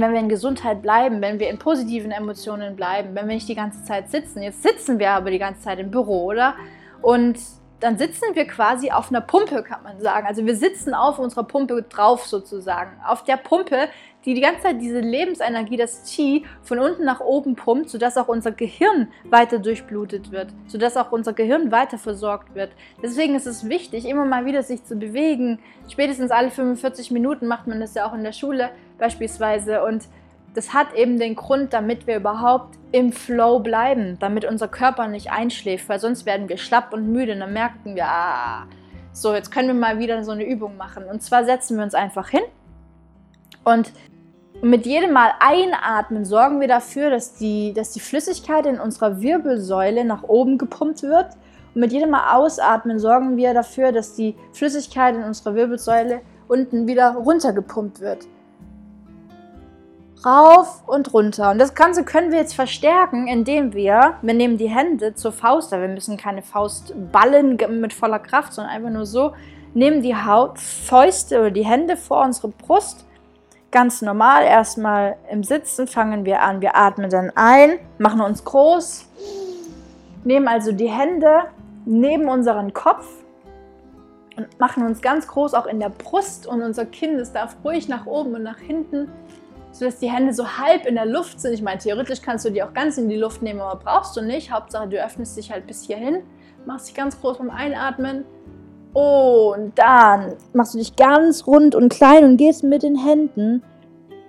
wenn 0.02 0.12
wir 0.12 0.20
in 0.20 0.30
Gesundheit 0.30 0.82
bleiben, 0.82 1.22
wenn 1.22 1.40
wir 1.40 1.50
in 1.50 1.60
positiven 1.60 2.12
Emotionen 2.12 2.76
bleiben, 2.76 3.16
wenn 3.16 3.28
wir 3.28 3.36
nicht 3.36 3.50
die 3.50 3.56
ganze 3.56 3.84
Zeit 3.84 4.10
sitzen. 4.10 4.42
Jetzt 4.42 4.64
sitzen 4.64 5.00
wir 5.00 5.12
aber 5.12 5.32
die 5.32 5.40
ganze 5.40 5.62
Zeit 5.62 5.80
im 5.80 5.92
Büro, 5.92 6.26
oder? 6.26 6.56
Und 7.02 7.38
dann 7.80 7.98
sitzen 7.98 8.34
wir 8.34 8.48
quasi 8.48 8.92
auf 8.92 9.10
einer 9.10 9.22
Pumpe, 9.22 9.62
kann 9.62 9.84
man 9.84 10.00
sagen. 10.00 10.26
Also 10.26 10.46
wir 10.46 10.56
sitzen 10.56 10.94
auf 10.94 11.20
unserer 11.20 11.44
Pumpe 11.44 11.84
drauf 11.84 12.26
sozusagen. 12.26 12.92
Auf 13.06 13.26
der 13.26 13.36
Pumpe, 13.36 13.90
die 14.26 14.34
die 14.34 14.42
ganze 14.42 14.64
Zeit 14.64 14.82
diese 14.82 15.00
Lebensenergie, 15.00 15.78
das 15.78 16.04
Qi, 16.04 16.46
von 16.62 16.80
unten 16.80 17.04
nach 17.04 17.20
oben 17.20 17.56
pumpt, 17.56 17.90
sodass 17.90 18.18
auch 18.18 18.28
unser 18.28 18.52
Gehirn 18.52 19.10
weiter 19.30 19.60
durchblutet 19.60 20.32
wird, 20.32 20.48
sodass 20.68 20.98
auch 20.98 21.12
unser 21.12 21.34
Gehirn 21.34 21.72
weiter 21.72 21.98
versorgt 21.98 22.56
wird. 22.56 22.72
Deswegen 23.02 23.36
ist 23.36 23.48
es 23.48 23.68
wichtig, 23.68 24.06
immer 24.06 24.26
mal 24.26 24.46
wieder 24.46 24.64
sich 24.64 24.84
zu 24.84 24.96
bewegen. 24.96 25.60
Spätestens 25.90 26.32
alle 26.32 26.52
45 26.52 27.12
Minuten 27.12 27.48
macht 27.48 27.68
man 27.68 27.80
das 27.80 27.94
ja 27.96 28.08
auch 28.08 28.14
in 28.14 28.24
der 28.24 28.32
Schule 28.32 28.70
beispielsweise. 28.98 29.84
Und 29.84 30.08
das 30.54 30.74
hat 30.74 30.94
eben 30.94 31.20
den 31.20 31.36
Grund, 31.36 31.74
damit 31.74 32.08
wir 32.08 32.18
überhaupt 32.18 32.78
im 32.92 33.12
Flow 33.12 33.60
bleiben, 33.60 34.18
damit 34.20 34.46
unser 34.46 34.68
Körper 34.68 35.08
nicht 35.08 35.32
einschläft, 35.32 35.90
weil 35.90 36.00
sonst 36.00 36.26
werden 36.26 36.48
wir 36.48 36.58
schlapp 36.58 36.94
und 36.94 37.12
müde 37.12 37.34
und 37.34 37.40
dann 37.40 37.54
merken 37.54 37.96
wir, 37.96 38.06
ah, 38.06 38.68
so, 39.12 39.34
jetzt 39.34 39.52
können 39.52 39.68
wir 39.68 39.76
mal 39.76 40.00
wieder 40.00 40.24
so 40.24 40.32
eine 40.32 40.46
Übung 40.46 40.78
machen. 40.78 41.04
Und 41.06 41.22
zwar 41.22 41.46
setzen 41.46 41.78
wir 41.78 41.84
uns 41.84 41.94
einfach 41.94 42.30
hin 42.30 42.44
und 43.64 43.92
mit 44.64 44.86
jedem 44.86 45.12
Mal 45.12 45.32
einatmen 45.40 46.26
sorgen 46.26 46.60
wir 46.60 46.68
dafür, 46.68 47.10
dass 47.10 47.36
die, 47.36 47.74
dass 47.74 47.92
die 47.92 48.00
Flüssigkeit 48.00 48.66
in 48.66 48.80
unserer 48.80 49.22
Wirbelsäule 49.22 50.06
nach 50.06 50.24
oben 50.24 50.58
gepumpt 50.58 51.04
wird. 51.04 51.36
Und 51.76 51.82
mit 51.82 51.92
jedem 51.92 52.12
Mal 52.12 52.36
ausatmen 52.36 53.00
sorgen 53.00 53.38
wir 53.38 53.54
dafür, 53.54 53.92
dass 53.92 54.16
die 54.16 54.36
Flüssigkeit 54.54 55.16
in 55.16 55.24
unserer 55.24 55.56
Wirbelsäule 55.56 56.22
unten 56.48 56.88
wieder 56.88 57.14
runtergepumpt 57.16 58.00
wird 58.00 58.28
rauf 60.26 60.84
und 60.88 61.14
runter. 61.14 61.52
Und 61.52 61.60
das 61.60 61.76
Ganze 61.76 62.04
können 62.04 62.32
wir 62.32 62.40
jetzt 62.40 62.56
verstärken, 62.56 63.28
indem 63.28 63.74
wir, 63.74 64.16
wir 64.22 64.34
nehmen 64.34 64.58
die 64.58 64.70
Hände 64.70 65.16
zur 65.16 65.32
Faust, 65.32 65.72
wir 65.72 65.88
müssen 65.88 66.18
keine 66.18 66.42
Faust 66.42 66.94
ballen 67.12 67.58
mit 67.80 67.94
voller 67.94 68.20
Kraft, 68.20 68.54
sondern 68.54 68.74
einfach 68.74 68.90
nur 68.90 69.06
so, 69.06 69.34
nehmen 69.74 70.02
die 70.02 70.16
Haut, 70.16 70.60
Fäuste 70.60 71.40
oder 71.40 71.52
die 71.52 71.66
Hände 71.66 71.98
vor 71.98 72.24
unsere 72.24 72.50
Brust. 72.50 73.06
Ganz 73.74 74.04
normal, 74.04 74.44
erstmal 74.44 75.16
im 75.32 75.44
Sitzen 75.44 75.88
fangen 75.88 76.26
wir 76.26 76.44
an. 76.44 76.62
Wir 76.62 76.76
atmen 76.76 77.10
dann 77.10 77.32
ein, 77.34 77.80
machen 77.98 78.22
uns 78.22 78.46
groß, 78.46 79.08
nehmen 80.24 80.48
also 80.48 80.72
die 80.72 80.92
Hände 80.92 81.46
neben 81.84 82.30
unseren 82.30 82.72
Kopf 82.74 83.08
und 84.38 84.60
machen 84.60 84.86
uns 84.86 85.02
ganz 85.02 85.28
groß 85.28 85.56
auch 85.56 85.66
in 85.66 85.80
der 85.80 85.90
Brust 85.90 86.46
und 86.46 86.62
unser 86.62 86.86
Kinn, 86.86 87.18
das 87.18 87.34
darf 87.34 87.56
ruhig 87.64 87.88
nach 87.90 88.06
oben 88.06 88.36
und 88.36 88.44
nach 88.44 88.60
hinten 88.60 89.10
sodass 89.72 89.98
die 89.98 90.12
Hände 90.12 90.34
so 90.34 90.60
halb 90.60 90.86
in 90.86 90.94
der 90.94 91.08
Luft 91.08 91.42
sind. 91.42 91.54
Ich 91.54 91.64
meine, 91.64 91.80
theoretisch 91.80 92.22
kannst 92.22 92.46
du 92.46 92.52
die 92.52 92.62
auch 92.62 92.74
ganz 92.74 93.00
in 93.00 93.10
die 93.10 93.18
Luft 93.18 93.42
nehmen, 93.42 93.60
aber 93.60 93.80
brauchst 93.84 94.16
du 94.16 94.22
nicht. 94.22 94.52
Hauptsache, 94.52 94.88
du 94.88 95.04
öffnest 95.04 95.36
dich 95.36 95.52
halt 95.52 95.66
bis 95.66 95.82
hierhin, 95.82 96.22
machst 96.68 96.88
dich 96.88 96.94
ganz 96.94 97.20
groß 97.20 97.40
beim 97.40 97.50
Einatmen. 97.50 98.24
Und 98.94 99.74
dann 99.76 100.36
machst 100.54 100.74
du 100.74 100.78
dich 100.78 100.96
ganz 100.96 101.48
rund 101.48 101.76
und 101.76 101.90
klein 101.90 102.24
und 102.24 102.38
gehst 102.38 102.64
mit 102.64 102.84
den 102.84 102.96
Händen 102.96 103.64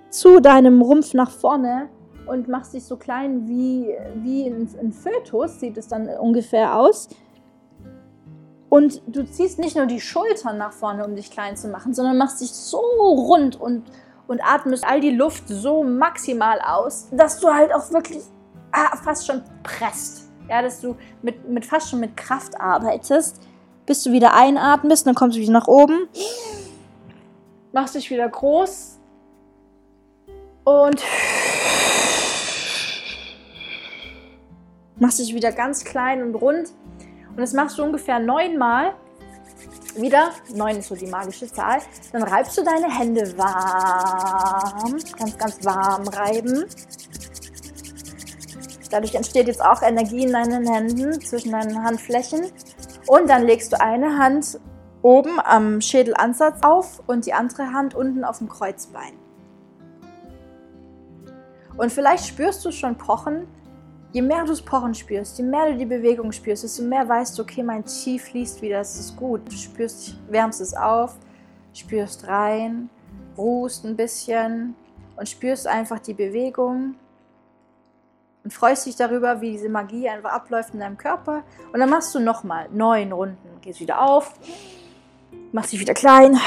zu 0.09 0.39
deinem 0.39 0.81
Rumpf 0.81 1.13
nach 1.13 1.29
vorne 1.29 1.89
und 2.25 2.47
machst 2.47 2.73
dich 2.73 2.83
so 2.83 2.97
klein 2.97 3.47
wie, 3.47 3.95
wie 4.23 4.47
ein, 4.47 4.67
ein 4.79 4.91
Fötus, 4.91 5.59
sieht 5.59 5.77
es 5.77 5.87
dann 5.87 6.09
ungefähr 6.09 6.75
aus. 6.75 7.09
Und 8.69 9.01
du 9.07 9.23
ziehst 9.23 9.59
nicht 9.59 9.75
nur 9.75 9.85
die 9.85 10.01
Schultern 10.01 10.57
nach 10.57 10.73
vorne, 10.73 11.05
um 11.05 11.15
dich 11.15 11.29
klein 11.29 11.55
zu 11.55 11.67
machen, 11.67 11.93
sondern 11.93 12.17
machst 12.17 12.41
dich 12.41 12.51
so 12.51 12.79
rund 12.79 13.59
und 13.61 13.83
und 14.27 14.41
atmest 14.43 14.85
all 14.85 14.99
die 14.99 15.11
Luft 15.11 15.43
so 15.47 15.83
maximal 15.83 16.59
aus, 16.61 17.07
dass 17.11 17.39
du 17.39 17.47
halt 17.53 17.73
auch 17.73 17.91
wirklich 17.91 18.23
ah, 18.71 18.95
fast 18.97 19.27
schon 19.27 19.43
presst. 19.63 20.29
Ja, 20.49 20.61
dass 20.61 20.81
du 20.81 20.95
mit, 21.23 21.49
mit 21.49 21.65
fast 21.65 21.89
schon 21.89 21.99
mit 21.99 22.15
Kraft 22.15 22.59
arbeitest, 22.59 23.41
bis 23.85 24.03
du 24.03 24.11
wieder 24.11 24.33
einatmest, 24.33 25.05
dann 25.07 25.15
kommst 25.15 25.37
du 25.37 25.41
wieder 25.41 25.51
nach 25.51 25.67
oben, 25.67 26.07
machst 27.71 27.95
dich 27.95 28.09
wieder 28.09 28.27
groß 28.27 28.99
und 30.63 31.03
machst 34.97 35.19
dich 35.19 35.33
wieder 35.33 35.51
ganz 35.51 35.83
klein 35.83 36.23
und 36.23 36.35
rund. 36.35 36.71
Und 37.29 37.39
das 37.39 37.53
machst 37.53 37.77
du 37.77 37.83
ungefähr 37.83 38.19
neunmal. 38.19 38.93
Wieder, 39.97 40.31
neun 40.53 40.77
ist 40.77 40.89
so 40.89 40.95
die 40.95 41.07
magische 41.07 41.47
Zahl. 41.47 41.79
Dann 42.11 42.23
reibst 42.23 42.57
du 42.57 42.63
deine 42.63 42.93
Hände 42.97 43.37
warm, 43.37 44.97
ganz, 45.17 45.37
ganz 45.37 45.65
warm 45.65 46.07
reiben. 46.07 46.65
Dadurch 48.89 49.15
entsteht 49.15 49.47
jetzt 49.47 49.63
auch 49.63 49.81
Energie 49.81 50.23
in 50.23 50.31
deinen 50.31 50.67
Händen, 50.67 51.21
zwischen 51.21 51.51
deinen 51.51 51.83
Handflächen. 51.83 52.51
Und 53.07 53.29
dann 53.29 53.45
legst 53.45 53.71
du 53.71 53.79
eine 53.79 54.17
Hand 54.17 54.59
oben 55.01 55.39
am 55.43 55.81
Schädelansatz 55.81 56.63
auf 56.63 57.03
und 57.05 57.25
die 57.25 57.33
andere 57.33 57.71
Hand 57.71 57.93
unten 57.93 58.23
auf 58.23 58.39
dem 58.39 58.49
Kreuzbein. 58.49 59.13
Und 61.77 61.91
vielleicht 61.91 62.25
spürst 62.25 62.65
du 62.65 62.71
schon 62.71 62.97
Pochen. 62.97 63.47
Je 64.13 64.21
mehr 64.21 64.41
du 64.43 64.47
das 64.47 64.61
Pochen 64.61 64.93
spürst, 64.93 65.37
je 65.37 65.43
mehr 65.43 65.71
du 65.71 65.77
die 65.77 65.85
Bewegung 65.85 66.31
spürst, 66.31 66.63
desto 66.63 66.83
mehr 66.83 67.07
weißt 67.07 67.37
du, 67.37 67.43
okay, 67.43 67.61
mein 67.61 67.83
Chi 67.83 68.17
fließt 68.17 68.61
wieder, 68.61 68.77
das 68.77 68.97
ist 68.97 69.15
gut. 69.17 69.41
Du 69.45 69.51
spürst, 69.51 70.17
wärmst 70.29 70.61
es 70.61 70.73
auf, 70.73 71.17
spürst 71.73 72.25
rein, 72.27 72.89
ruhst 73.37 73.85
ein 73.85 73.97
bisschen 73.97 74.73
und 75.17 75.27
spürst 75.27 75.67
einfach 75.67 75.99
die 75.99 76.13
Bewegung 76.13 76.95
und 78.45 78.53
freust 78.53 78.85
dich 78.85 78.95
darüber, 78.95 79.41
wie 79.41 79.51
diese 79.51 79.67
Magie 79.67 80.07
einfach 80.07 80.31
abläuft 80.31 80.73
in 80.75 80.79
deinem 80.79 80.97
Körper. 80.97 81.43
Und 81.73 81.79
dann 81.79 81.89
machst 81.89 82.13
du 82.13 82.19
nochmal 82.19 82.69
neun 82.71 83.11
Runden. 83.11 83.37
Gehst 83.61 83.79
wieder 83.79 84.07
auf, 84.07 84.33
machst 85.51 85.73
dich 85.73 85.79
wieder 85.79 85.95
klein 85.95 86.39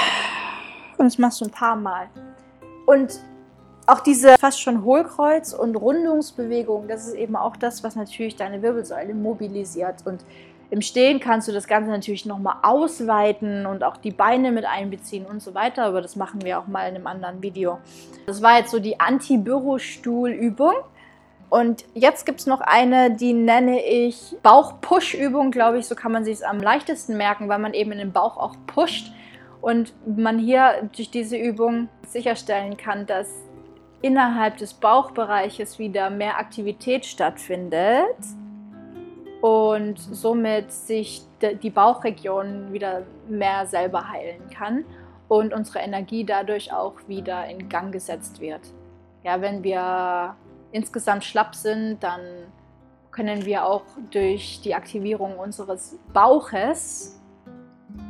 und 0.97 1.05
das 1.05 1.19
machst 1.19 1.41
du 1.41 1.47
ein 1.47 1.51
paar 1.51 1.75
Mal. 1.75 2.07
Und 2.87 3.19
auch 3.87 4.01
diese 4.01 4.39
fast 4.39 4.61
schon 4.61 4.85
Hohlkreuz- 4.85 5.55
und 5.55 5.75
Rundungsbewegung, 5.75 6.87
das 6.87 7.09
ist 7.09 7.15
eben 7.15 7.35
auch 7.35 7.57
das, 7.57 7.83
was 7.83 7.97
natürlich 7.97 8.37
deine 8.37 8.63
Wirbelsäule 8.63 9.15
mobilisiert. 9.15 10.07
Und 10.07 10.25
im 10.71 10.83
Stehen 10.83 11.19
kannst 11.19 11.49
du 11.49 11.53
das 11.53 11.67
Ganze 11.67 11.91
natürlich 11.91 12.27
nochmal 12.27 12.59
ausweiten 12.63 13.67
und 13.67 13.83
auch 13.83 13.97
die 13.97 14.13
Beine 14.13 14.53
mit 14.53 14.67
einbeziehen 14.67 15.27
und 15.27 15.43
so 15.43 15.55
weiter, 15.55 15.85
aber 15.85 16.01
das 16.01 16.15
machen 16.15 16.45
wir 16.45 16.61
auch 16.61 16.69
mal 16.69 16.89
in 16.89 16.95
einem 16.95 17.07
anderen 17.09 17.43
Video. 17.43 17.79
Das 18.27 18.41
war 18.41 18.59
jetzt 18.59 18.71
so 18.71 18.79
die 18.79 19.01
Anti-Bürostuhl-Übung. 19.01 20.75
Und 21.51 21.85
jetzt 21.95 22.27
gibt 22.27 22.41
es 22.41 22.47
noch 22.47 22.61
eine, 22.61 23.11
die 23.11 23.33
nenne 23.33 23.83
ich 23.83 24.37
Bauch-Push-Übung, 24.43 25.51
glaube 25.51 25.79
ich. 25.79 25.87
So 25.87 25.95
kann 25.95 26.13
man 26.13 26.25
sich 26.25 26.35
es 26.35 26.43
am 26.43 26.61
leichtesten 26.61 27.17
merken, 27.17 27.49
weil 27.49 27.59
man 27.59 27.73
eben 27.73 27.93
in 27.93 27.99
den 27.99 28.13
Bauch 28.13 28.37
auch 28.37 28.55
pusht 28.67 29.13
und 29.61 29.95
man 30.07 30.39
hier 30.39 30.89
durch 30.95 31.11
diese 31.11 31.37
Übung 31.37 31.89
sicherstellen 32.07 32.77
kann, 32.77 33.07
dass 33.07 33.29
innerhalb 34.03 34.59
des 34.59 34.75
Bauchbereiches 34.75 35.79
wieder 35.79 36.11
mehr 36.11 36.39
Aktivität 36.39 37.05
stattfindet 37.07 38.17
und 39.41 39.99
somit 39.99 40.71
sich 40.71 41.23
die 41.63 41.71
Bauchregion 41.71 42.73
wieder 42.73 43.03
mehr 43.29 43.67
selber 43.67 44.11
heilen 44.11 44.49
kann 44.51 44.85
und 45.29 45.53
unsere 45.53 45.81
Energie 45.81 46.25
dadurch 46.25 46.73
auch 46.73 46.95
wieder 47.07 47.47
in 47.47 47.69
Gang 47.69 47.93
gesetzt 47.93 48.41
wird. 48.41 48.61
Ja, 49.25 49.41
wenn 49.41 49.63
wir 49.63 50.37
insgesamt 50.73 51.25
schlapp 51.25 51.55
sind, 51.55 52.03
dann 52.03 52.21
können 53.11 53.45
wir 53.45 53.67
auch 53.67 53.85
durch 54.11 54.61
die 54.63 54.75
Aktivierung 54.75 55.39
unseres 55.39 55.99
Bauches 56.13 57.21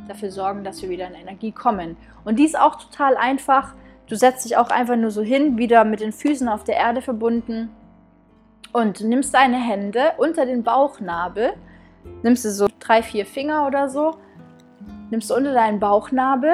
dafür 0.07 0.31
sorgen, 0.31 0.63
dass 0.63 0.81
wir 0.81 0.89
wieder 0.89 1.07
in 1.07 1.13
Energie 1.13 1.51
kommen. 1.51 1.97
Und 2.25 2.37
dies 2.37 2.55
auch 2.55 2.75
total 2.75 3.17
einfach. 3.17 3.73
Du 4.07 4.15
setzt 4.15 4.45
dich 4.45 4.57
auch 4.57 4.69
einfach 4.69 4.95
nur 4.95 5.11
so 5.11 5.21
hin, 5.21 5.57
wieder 5.57 5.83
mit 5.83 6.01
den 6.01 6.11
Füßen 6.11 6.49
auf 6.49 6.63
der 6.63 6.75
Erde 6.75 7.01
verbunden 7.01 7.69
und 8.73 9.01
nimmst 9.01 9.33
deine 9.33 9.57
Hände 9.57 10.13
unter 10.17 10.45
den 10.45 10.63
Bauchnabel, 10.63 11.53
nimmst 12.23 12.45
du 12.45 12.51
so 12.51 12.67
drei, 12.79 13.01
vier 13.01 13.25
Finger 13.25 13.67
oder 13.67 13.89
so, 13.89 14.15
nimmst 15.09 15.29
du 15.29 15.35
unter 15.35 15.53
deinen 15.53 15.79
Bauchnabel 15.79 16.53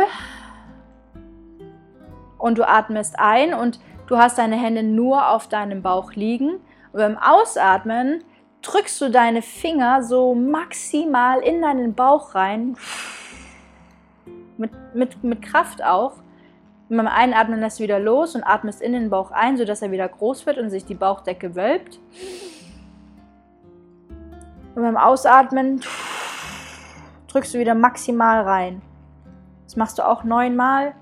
und 2.38 2.58
du 2.58 2.68
atmest 2.68 3.16
ein 3.18 3.54
und 3.54 3.80
Du 4.08 4.18
hast 4.18 4.38
deine 4.38 4.56
Hände 4.56 4.84
nur 4.84 5.30
auf 5.30 5.48
deinem 5.48 5.82
Bauch 5.82 6.14
liegen 6.14 6.60
und 6.92 7.00
beim 7.00 7.18
Ausatmen 7.18 8.24
drückst 8.62 9.02
du 9.02 9.10
deine 9.10 9.42
Finger 9.42 10.04
so 10.04 10.36
maximal 10.36 11.40
in 11.40 11.62
deinen 11.62 11.96
Bauch 11.96 12.36
rein, 12.36 12.78
mit, 14.58 14.72
mit, 14.94 15.24
mit 15.24 15.42
Kraft 15.42 15.84
auch. 15.84 16.18
Und 16.88 16.98
beim 16.98 17.08
Einatmen 17.08 17.60
lässt 17.60 17.80
du 17.80 17.84
wieder 17.84 18.00
los 18.00 18.36
und 18.36 18.44
atmest 18.44 18.82
in 18.82 18.94
den 18.94 19.10
Bauch 19.10 19.32
ein, 19.32 19.58
sodass 19.58 19.82
er 19.82 19.92
wieder 19.92 20.08
groß 20.08 20.46
wird 20.46 20.60
und 20.60 20.70
sich 20.70 20.86
die 20.86 20.94
Bauchdecke 20.94 21.56
wölbt. 21.56 22.00
Und 24.76 24.84
beim 24.84 24.98
Ausatmen 24.98 25.82
drückst 27.28 27.56
du 27.56 27.60
wieder 27.60 27.74
maximal 27.74 28.42
rein. 28.42 28.84
Das 29.64 29.76
machst 29.76 29.98
du 29.98 30.08
auch 30.08 30.24
neunmal. 30.24 30.94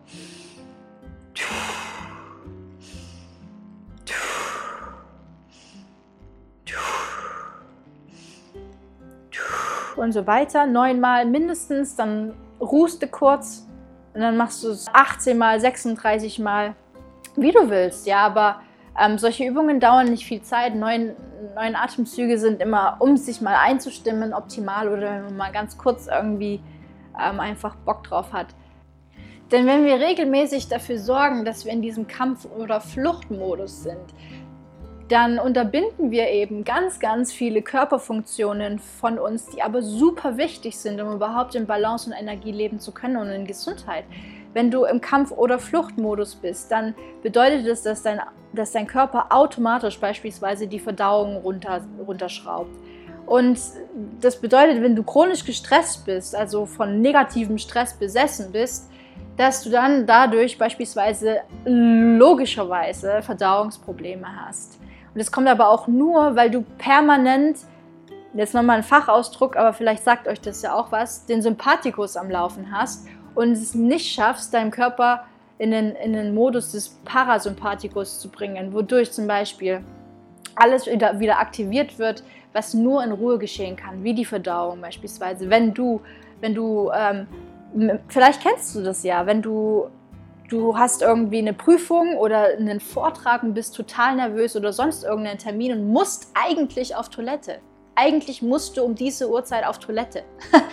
Und 10.03 10.11
so 10.11 10.27
weiter. 10.27 10.65
Neunmal 10.67 11.25
mindestens, 11.25 11.95
dann 11.95 12.33
ruhst 12.59 13.01
du 13.01 13.07
kurz 13.07 13.67
und 14.13 14.21
dann 14.21 14.37
machst 14.37 14.63
du 14.63 14.69
es 14.69 14.87
18 14.93 15.37
mal, 15.37 15.59
36 15.59 16.39
mal, 16.39 16.75
wie 17.35 17.51
du 17.51 17.69
willst. 17.69 18.05
Ja, 18.05 18.19
aber 18.19 18.61
ähm, 18.99 19.17
solche 19.17 19.45
Übungen 19.45 19.79
dauern 19.79 20.09
nicht 20.09 20.25
viel 20.25 20.41
Zeit. 20.41 20.75
Neun, 20.75 21.13
neun 21.55 21.75
Atemzüge 21.75 22.37
sind 22.37 22.61
immer, 22.61 22.97
um 22.99 23.17
sich 23.17 23.41
mal 23.41 23.55
einzustimmen, 23.55 24.33
optimal 24.33 24.87
oder 24.87 25.01
wenn 25.01 25.23
man 25.25 25.37
mal 25.37 25.51
ganz 25.51 25.77
kurz 25.77 26.07
irgendwie 26.07 26.61
ähm, 27.19 27.39
einfach 27.39 27.75
Bock 27.77 28.03
drauf 28.03 28.33
hat. 28.33 28.47
Denn 29.51 29.65
wenn 29.65 29.85
wir 29.85 29.99
regelmäßig 29.99 30.67
dafür 30.67 30.97
sorgen, 30.97 31.45
dass 31.45 31.65
wir 31.65 31.71
in 31.71 31.81
diesem 31.81 32.07
Kampf- 32.07 32.47
oder 32.57 32.81
Fluchtmodus 32.81 33.83
sind, 33.83 34.13
dann 35.09 35.37
unterbinden 35.37 36.11
wir 36.11 36.29
eben 36.29 36.63
ganz, 36.63 36.99
ganz 36.99 37.31
viele 37.33 37.61
Körperfunktionen 37.61 38.79
von 38.79 39.19
uns, 39.19 39.47
die 39.47 39.61
aber 39.61 39.81
super 39.81 40.37
wichtig 40.37 40.77
sind, 40.77 41.01
um 41.01 41.13
überhaupt 41.13 41.55
in 41.55 41.65
Balance 41.65 42.09
und 42.09 42.15
Energie 42.15 42.51
leben 42.51 42.79
zu 42.79 42.91
können 42.91 43.17
und 43.17 43.29
in 43.29 43.45
Gesundheit. 43.45 44.05
Wenn 44.53 44.71
du 44.71 44.85
im 44.85 45.01
Kampf- 45.01 45.31
oder 45.31 45.59
Fluchtmodus 45.59 46.35
bist, 46.35 46.71
dann 46.71 46.95
bedeutet 47.21 47.65
es, 47.67 47.81
dass 47.81 48.03
dein, 48.03 48.21
dass 48.53 48.71
dein 48.71 48.87
Körper 48.87 49.27
automatisch 49.29 49.99
beispielsweise 49.99 50.67
die 50.67 50.79
Verdauung 50.79 51.37
runter, 51.37 51.81
runterschraubt. 52.05 52.71
Und 53.25 53.59
das 54.21 54.39
bedeutet, 54.39 54.81
wenn 54.81 54.95
du 54.95 55.03
chronisch 55.03 55.43
gestresst 55.43 56.05
bist, 56.05 56.35
also 56.35 56.65
von 56.65 57.01
negativem 57.01 57.57
Stress 57.57 57.93
besessen 57.93 58.51
bist, 58.51 58.89
dass 59.37 59.63
du 59.63 59.69
dann 59.69 60.05
dadurch 60.05 60.57
beispielsweise 60.57 61.41
logischerweise 61.65 63.21
Verdauungsprobleme 63.21 64.27
hast. 64.45 64.79
Und 65.13 65.19
das 65.19 65.31
kommt 65.31 65.47
aber 65.47 65.69
auch 65.69 65.87
nur, 65.87 66.35
weil 66.35 66.49
du 66.49 66.63
permanent, 66.77 67.57
jetzt 68.33 68.53
nochmal 68.53 68.77
ein 68.77 68.83
Fachausdruck, 68.83 69.55
aber 69.55 69.73
vielleicht 69.73 70.03
sagt 70.03 70.27
euch 70.27 70.41
das 70.41 70.61
ja 70.63 70.75
auch 70.75 70.91
was, 70.91 71.25
den 71.25 71.41
Sympathikus 71.41 72.17
am 72.17 72.31
Laufen 72.31 72.71
hast 72.71 73.07
und 73.35 73.51
es 73.51 73.75
nicht 73.75 74.11
schaffst, 74.11 74.53
deinem 74.53 74.71
Körper 74.71 75.25
in 75.59 75.71
den, 75.71 75.91
in 75.95 76.13
den 76.13 76.33
Modus 76.33 76.71
des 76.71 76.89
Parasympathikus 77.05 78.19
zu 78.19 78.29
bringen, 78.29 78.73
wodurch 78.73 79.11
zum 79.11 79.27
Beispiel 79.27 79.83
alles 80.55 80.87
wieder, 80.87 81.19
wieder 81.19 81.39
aktiviert 81.39 81.99
wird, 81.99 82.23
was 82.53 82.73
nur 82.73 83.03
in 83.03 83.11
Ruhe 83.11 83.37
geschehen 83.37 83.75
kann, 83.75 84.03
wie 84.03 84.13
die 84.13 84.25
Verdauung 84.25 84.81
beispielsweise. 84.81 85.49
Wenn 85.49 85.73
du, 85.73 86.01
wenn 86.41 86.53
du, 86.53 86.91
ähm, 86.91 87.27
vielleicht 88.07 88.41
kennst 88.41 88.75
du 88.75 88.81
das 88.81 89.03
ja, 89.03 89.25
wenn 89.25 89.41
du 89.41 89.87
du 90.53 90.77
hast 90.77 91.01
irgendwie 91.01 91.39
eine 91.39 91.53
Prüfung 91.53 92.15
oder 92.17 92.45
einen 92.57 92.79
Vortrag 92.79 93.41
und 93.41 93.55
bist 93.55 93.75
total 93.75 94.15
nervös 94.15 94.55
oder 94.55 94.71
sonst 94.71 95.03
irgendeinen 95.03 95.39
Termin 95.39 95.71
und 95.73 95.91
musst 95.91 96.31
eigentlich 96.35 96.95
auf 96.95 97.09
Toilette. 97.09 97.57
Eigentlich 97.95 98.43
musst 98.43 98.77
du 98.77 98.83
um 98.83 98.93
diese 98.93 99.29
Uhrzeit 99.29 99.65
auf 99.65 99.79
Toilette. 99.79 100.23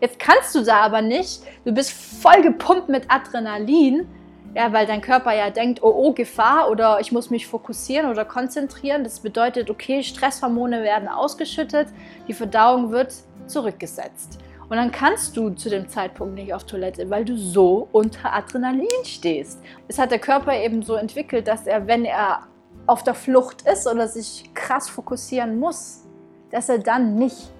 Jetzt 0.00 0.18
kannst 0.18 0.54
du 0.54 0.62
da 0.62 0.80
aber 0.80 1.00
nicht. 1.00 1.42
Du 1.64 1.72
bist 1.72 1.90
voll 1.90 2.42
gepumpt 2.42 2.90
mit 2.90 3.10
Adrenalin, 3.10 4.06
ja, 4.54 4.72
weil 4.74 4.86
dein 4.86 5.00
Körper 5.00 5.34
ja 5.34 5.48
denkt, 5.48 5.82
oh, 5.82 5.92
oh, 5.94 6.12
Gefahr 6.12 6.70
oder 6.70 7.00
ich 7.00 7.10
muss 7.10 7.30
mich 7.30 7.46
fokussieren 7.46 8.10
oder 8.10 8.26
konzentrieren. 8.26 9.04
Das 9.04 9.20
bedeutet, 9.20 9.70
okay, 9.70 10.02
Stresshormone 10.02 10.82
werden 10.82 11.08
ausgeschüttet, 11.08 11.88
die 12.28 12.34
Verdauung 12.34 12.90
wird 12.90 13.14
zurückgesetzt. 13.46 14.38
Und 14.70 14.76
dann 14.76 14.92
kannst 14.92 15.36
du 15.36 15.50
zu 15.50 15.68
dem 15.68 15.88
Zeitpunkt 15.88 16.36
nicht 16.36 16.54
auf 16.54 16.64
Toilette, 16.64 17.10
weil 17.10 17.24
du 17.24 17.36
so 17.36 17.88
unter 17.90 18.32
Adrenalin 18.32 18.86
stehst. 19.04 19.60
Es 19.88 19.98
hat 19.98 20.12
der 20.12 20.20
Körper 20.20 20.56
eben 20.56 20.82
so 20.82 20.94
entwickelt, 20.94 21.48
dass 21.48 21.66
er, 21.66 21.88
wenn 21.88 22.04
er 22.04 22.46
auf 22.86 23.02
der 23.02 23.14
Flucht 23.14 23.62
ist 23.62 23.88
oder 23.88 24.06
sich 24.06 24.48
krass 24.54 24.88
fokussieren 24.88 25.58
muss, 25.58 26.06
dass 26.52 26.68
er 26.68 26.78
dann 26.78 27.16
nicht 27.16 27.52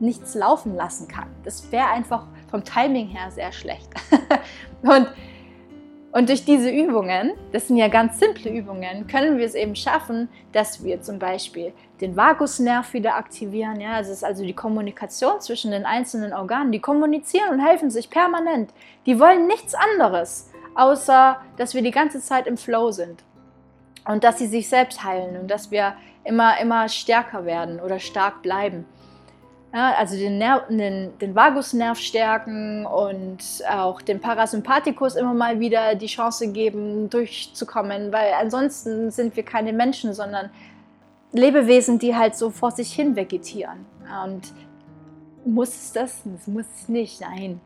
nichts 0.00 0.34
laufen 0.34 0.74
lassen 0.74 1.06
kann. 1.06 1.28
Das 1.44 1.70
wäre 1.70 1.86
einfach 1.86 2.26
vom 2.50 2.64
Timing 2.64 3.06
her 3.08 3.30
sehr 3.30 3.52
schlecht. 3.52 3.88
und 4.82 5.06
und 6.12 6.28
durch 6.28 6.44
diese 6.44 6.70
Übungen, 6.70 7.34
das 7.52 7.68
sind 7.68 7.76
ja 7.76 7.86
ganz 7.86 8.18
simple 8.18 8.50
Übungen, 8.50 9.06
können 9.06 9.38
wir 9.38 9.46
es 9.46 9.54
eben 9.54 9.76
schaffen, 9.76 10.28
dass 10.52 10.82
wir 10.82 11.00
zum 11.02 11.20
Beispiel 11.20 11.72
den 12.00 12.16
Vagusnerv 12.16 12.92
wieder 12.94 13.14
aktivieren. 13.14 13.80
Ja, 13.80 13.98
das 13.98 14.08
ist 14.08 14.24
also 14.24 14.44
die 14.44 14.54
Kommunikation 14.54 15.40
zwischen 15.40 15.70
den 15.70 15.86
einzelnen 15.86 16.32
Organen. 16.32 16.72
Die 16.72 16.80
kommunizieren 16.80 17.50
und 17.50 17.60
helfen 17.60 17.90
sich 17.90 18.10
permanent. 18.10 18.72
Die 19.06 19.20
wollen 19.20 19.46
nichts 19.46 19.74
anderes, 19.74 20.50
außer 20.74 21.40
dass 21.56 21.74
wir 21.74 21.82
die 21.82 21.92
ganze 21.92 22.20
Zeit 22.20 22.48
im 22.48 22.56
Flow 22.56 22.90
sind 22.90 23.22
und 24.04 24.24
dass 24.24 24.38
sie 24.38 24.48
sich 24.48 24.68
selbst 24.68 25.04
heilen 25.04 25.36
und 25.36 25.48
dass 25.48 25.70
wir 25.70 25.94
immer, 26.24 26.60
immer 26.60 26.88
stärker 26.88 27.44
werden 27.44 27.78
oder 27.78 28.00
stark 28.00 28.42
bleiben. 28.42 28.84
Ja, 29.72 29.94
also 29.94 30.16
den, 30.16 30.38
Ner 30.38 30.64
den, 30.68 31.16
den 31.18 31.34
Vagusnerv 31.34 31.98
stärken 31.98 32.86
und 32.86 33.38
auch 33.70 34.02
dem 34.02 34.20
Parasympathikus 34.20 35.14
immer 35.14 35.32
mal 35.32 35.60
wieder 35.60 35.94
die 35.94 36.06
Chance 36.06 36.50
geben, 36.50 37.08
durchzukommen, 37.08 38.12
weil 38.12 38.32
ansonsten 38.40 39.12
sind 39.12 39.36
wir 39.36 39.44
keine 39.44 39.72
Menschen, 39.72 40.12
sondern 40.12 40.50
Lebewesen, 41.32 42.00
die 42.00 42.16
halt 42.16 42.34
so 42.34 42.50
vor 42.50 42.72
sich 42.72 42.92
hin 42.92 43.14
vegetieren. 43.14 43.86
Und 44.24 44.52
muss 45.44 45.68
es 45.68 45.92
das? 45.92 46.22
Das 46.24 46.46
muss 46.48 46.66
es 46.74 46.88
nicht, 46.88 47.20
nein. 47.20 47.60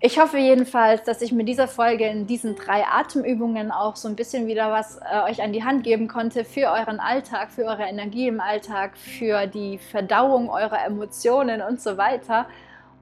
Ich 0.00 0.20
hoffe 0.20 0.38
jedenfalls, 0.38 1.02
dass 1.02 1.22
ich 1.22 1.32
mit 1.32 1.48
dieser 1.48 1.66
Folge 1.66 2.06
in 2.06 2.28
diesen 2.28 2.54
drei 2.54 2.84
Atemübungen 2.86 3.72
auch 3.72 3.96
so 3.96 4.06
ein 4.06 4.14
bisschen 4.14 4.46
wieder 4.46 4.70
was 4.70 4.98
äh, 4.98 5.28
euch 5.28 5.42
an 5.42 5.52
die 5.52 5.64
Hand 5.64 5.82
geben 5.82 6.06
konnte 6.06 6.44
für 6.44 6.70
euren 6.70 7.00
Alltag, 7.00 7.50
für 7.50 7.64
eure 7.64 7.82
Energie 7.82 8.28
im 8.28 8.40
Alltag, 8.40 8.96
für 8.96 9.48
die 9.48 9.78
Verdauung 9.78 10.50
eurer 10.50 10.84
Emotionen 10.86 11.62
und 11.62 11.80
so 11.80 11.96
weiter. 11.96 12.46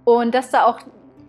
Und 0.05 0.34
dass 0.34 0.51
da 0.51 0.64
auch 0.64 0.78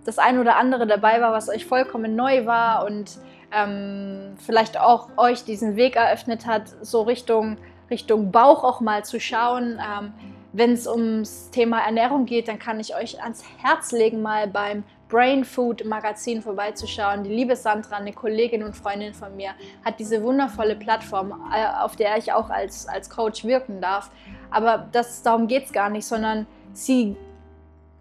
das 0.05 0.19
ein 0.19 0.39
oder 0.39 0.55
andere 0.55 0.87
dabei 0.87 1.19
war, 1.19 1.33
was 1.33 1.49
euch 1.49 1.65
vollkommen 1.65 2.15
neu 2.15 2.45
war 2.45 2.85
und 2.85 3.17
ähm, 3.51 4.35
vielleicht 4.37 4.79
auch 4.79 5.09
euch 5.17 5.43
diesen 5.43 5.75
Weg 5.75 5.97
eröffnet 5.97 6.45
hat, 6.45 6.73
so 6.81 7.01
Richtung, 7.01 7.57
Richtung 7.91 8.31
Bauch 8.31 8.63
auch 8.63 8.79
mal 8.79 9.03
zu 9.03 9.19
schauen. 9.19 9.81
Ähm, 9.81 10.13
wenn 10.53 10.71
es 10.71 10.87
ums 10.87 11.49
Thema 11.51 11.81
Ernährung 11.81 12.25
geht, 12.25 12.47
dann 12.47 12.57
kann 12.57 12.79
ich 12.79 12.95
euch 12.95 13.21
ans 13.21 13.43
Herz 13.57 13.91
legen, 13.91 14.21
mal 14.21 14.47
beim 14.47 14.85
Brain 15.09 15.45
Food 15.45 15.85
Magazin 15.85 16.41
vorbeizuschauen. 16.41 17.23
Die 17.23 17.29
liebe 17.29 17.55
Sandra, 17.55 17.97
eine 17.97 18.13
Kollegin 18.13 18.63
und 18.63 18.75
Freundin 18.75 19.13
von 19.13 19.35
mir, 19.35 19.51
hat 19.85 19.99
diese 19.99 20.21
wundervolle 20.21 20.75
Plattform, 20.75 21.31
äh, 21.53 21.65
auf 21.81 21.95
der 21.95 22.17
ich 22.17 22.33
auch 22.33 22.49
als, 22.49 22.87
als 22.87 23.09
Coach 23.09 23.43
wirken 23.45 23.81
darf. 23.81 24.11
Aber 24.51 24.87
das, 24.91 25.21
darum 25.21 25.47
geht 25.47 25.65
es 25.65 25.73
gar 25.73 25.89
nicht, 25.89 26.05
sondern 26.05 26.45
sie 26.73 27.15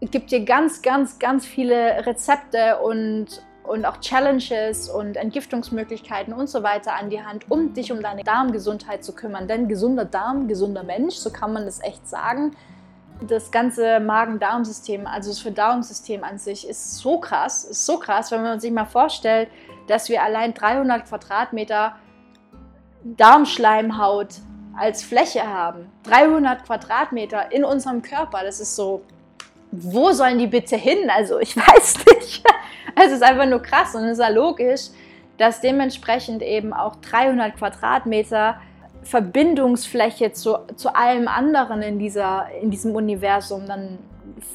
gibt 0.01 0.31
dir 0.31 0.45
ganz, 0.45 0.83
ganz, 0.83 1.19
ganz 1.19 1.47
viele 1.47 2.05
Rezepte 2.07 2.79
und, 2.79 3.43
und 3.65 3.85
auch 3.85 3.99
Challenges 4.01 4.89
und 4.89 5.17
Entgiftungsmöglichkeiten 5.17 6.33
und 6.33 6.49
so 6.49 6.63
weiter 6.63 6.95
an 6.95 7.11
die 7.11 7.23
Hand, 7.23 7.51
um 7.51 7.73
dich 7.73 7.93
um 7.93 8.03
deine 8.03 8.23
Darmgesundheit 8.23 9.05
zu 9.05 9.15
kümmern. 9.15 9.49
Denn 9.49 9.69
gesunder 9.69 10.05
Darm, 10.05 10.49
gesunder 10.49 10.83
Mensch, 10.83 11.15
so 11.15 11.31
kann 11.31 11.53
man 11.53 11.65
das 11.65 11.83
echt 11.83 12.07
sagen 12.09 12.53
das 13.21 13.51
ganze 13.51 14.01
Magen-Darm-System, 14.01 15.07
also 15.07 15.31
das 15.31 15.41
Verdauungssystem 15.41 16.23
an 16.25 16.39
sich, 16.39 16.69
ist 16.69 16.99
so 16.99 17.19
krass, 17.19 17.65
ist 17.65 17.87
so 17.87 17.99
krass, 17.99 18.31
wenn 18.31 18.43
man 18.43 18.61
sich 18.61 18.71
mal 18.71 18.85
vorstellt, 18.85 19.49
dass 19.87 20.09
wir 20.09 20.23
allein 20.23 20.55
300 20.55 21.07
Quadratmeter 21.07 21.97
Darmschleimhaut 23.05 24.29
als 24.77 25.03
Fläche 25.03 25.47
haben. 25.47 25.91
300 26.05 26.65
Quadratmeter 26.65 27.53
in 27.53 27.65
unserem 27.65 28.03
Körper, 28.03 28.43
das 28.45 28.61
ist 28.61 28.77
so, 28.77 29.03
wo 29.71 30.13
sollen 30.13 30.39
die 30.39 30.47
bitte 30.47 30.77
hin? 30.77 31.11
Also 31.11 31.39
ich 31.39 31.57
weiß 31.57 31.99
nicht. 32.07 32.45
Es 32.95 33.13
ist 33.13 33.23
einfach 33.23 33.47
nur 33.47 33.63
krass 33.63 33.95
und 33.95 34.05
es 34.05 34.19
ist 34.19 34.25
ja 34.25 34.29
logisch, 34.29 34.89
dass 35.39 35.61
dementsprechend 35.61 36.43
eben 36.43 36.73
auch 36.73 36.97
300 36.97 37.57
Quadratmeter 37.57 38.61
Verbindungsfläche 39.07 40.33
zu, 40.33 40.59
zu 40.75 40.95
allem 40.95 41.29
anderen 41.29 41.81
in, 41.83 41.99
dieser, 41.99 42.47
in 42.61 42.71
diesem 42.71 42.95
Universum 42.97 43.67
dann 43.67 43.99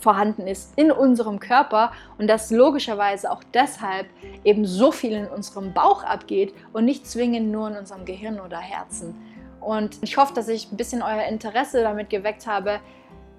vorhanden 0.01 0.45
ist 0.45 0.77
in 0.77 0.91
unserem 0.91 1.39
Körper 1.39 1.91
und 2.17 2.27
dass 2.27 2.51
logischerweise 2.51 3.31
auch 3.31 3.43
deshalb 3.53 4.07
eben 4.43 4.65
so 4.65 4.91
viel 4.91 5.13
in 5.13 5.27
unserem 5.27 5.73
Bauch 5.73 6.03
abgeht 6.03 6.53
und 6.73 6.85
nicht 6.85 7.07
zwingend 7.07 7.49
nur 7.49 7.69
in 7.69 7.77
unserem 7.77 8.03
Gehirn 8.03 8.39
oder 8.39 8.59
Herzen. 8.59 9.15
Und 9.61 9.97
ich 10.01 10.17
hoffe, 10.17 10.33
dass 10.33 10.49
ich 10.49 10.71
ein 10.71 10.77
bisschen 10.77 11.01
euer 11.01 11.23
Interesse 11.23 11.81
damit 11.81 12.09
geweckt 12.09 12.45
habe, 12.45 12.79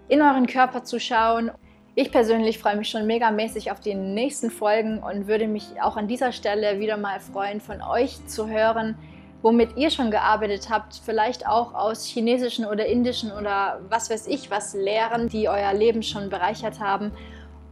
in 0.08 0.22
euren 0.22 0.46
Körper 0.46 0.82
zu 0.82 0.98
schauen. 0.98 1.50
Ich 1.94 2.10
persönlich 2.10 2.58
freue 2.58 2.76
mich 2.76 2.88
schon 2.88 3.06
megamäßig 3.06 3.70
auf 3.70 3.80
die 3.80 3.94
nächsten 3.94 4.50
Folgen 4.50 4.98
und 4.98 5.26
würde 5.26 5.46
mich 5.46 5.82
auch 5.82 5.96
an 5.96 6.08
dieser 6.08 6.32
Stelle 6.32 6.80
wieder 6.80 6.96
mal 6.96 7.20
freuen, 7.20 7.60
von 7.60 7.82
euch 7.82 8.24
zu 8.26 8.48
hören, 8.48 8.96
womit 9.42 9.76
ihr 9.76 9.90
schon 9.90 10.10
gearbeitet 10.10 10.68
habt, 10.70 11.00
vielleicht 11.04 11.46
auch 11.46 11.74
aus 11.74 12.06
chinesischen 12.06 12.64
oder 12.64 12.86
indischen 12.86 13.32
oder 13.32 13.80
was 13.88 14.08
weiß 14.08 14.26
ich 14.28 14.50
was 14.50 14.74
Lehren, 14.74 15.28
die 15.28 15.48
euer 15.48 15.74
Leben 15.74 16.02
schon 16.02 16.30
bereichert 16.30 16.80
haben. 16.80 17.12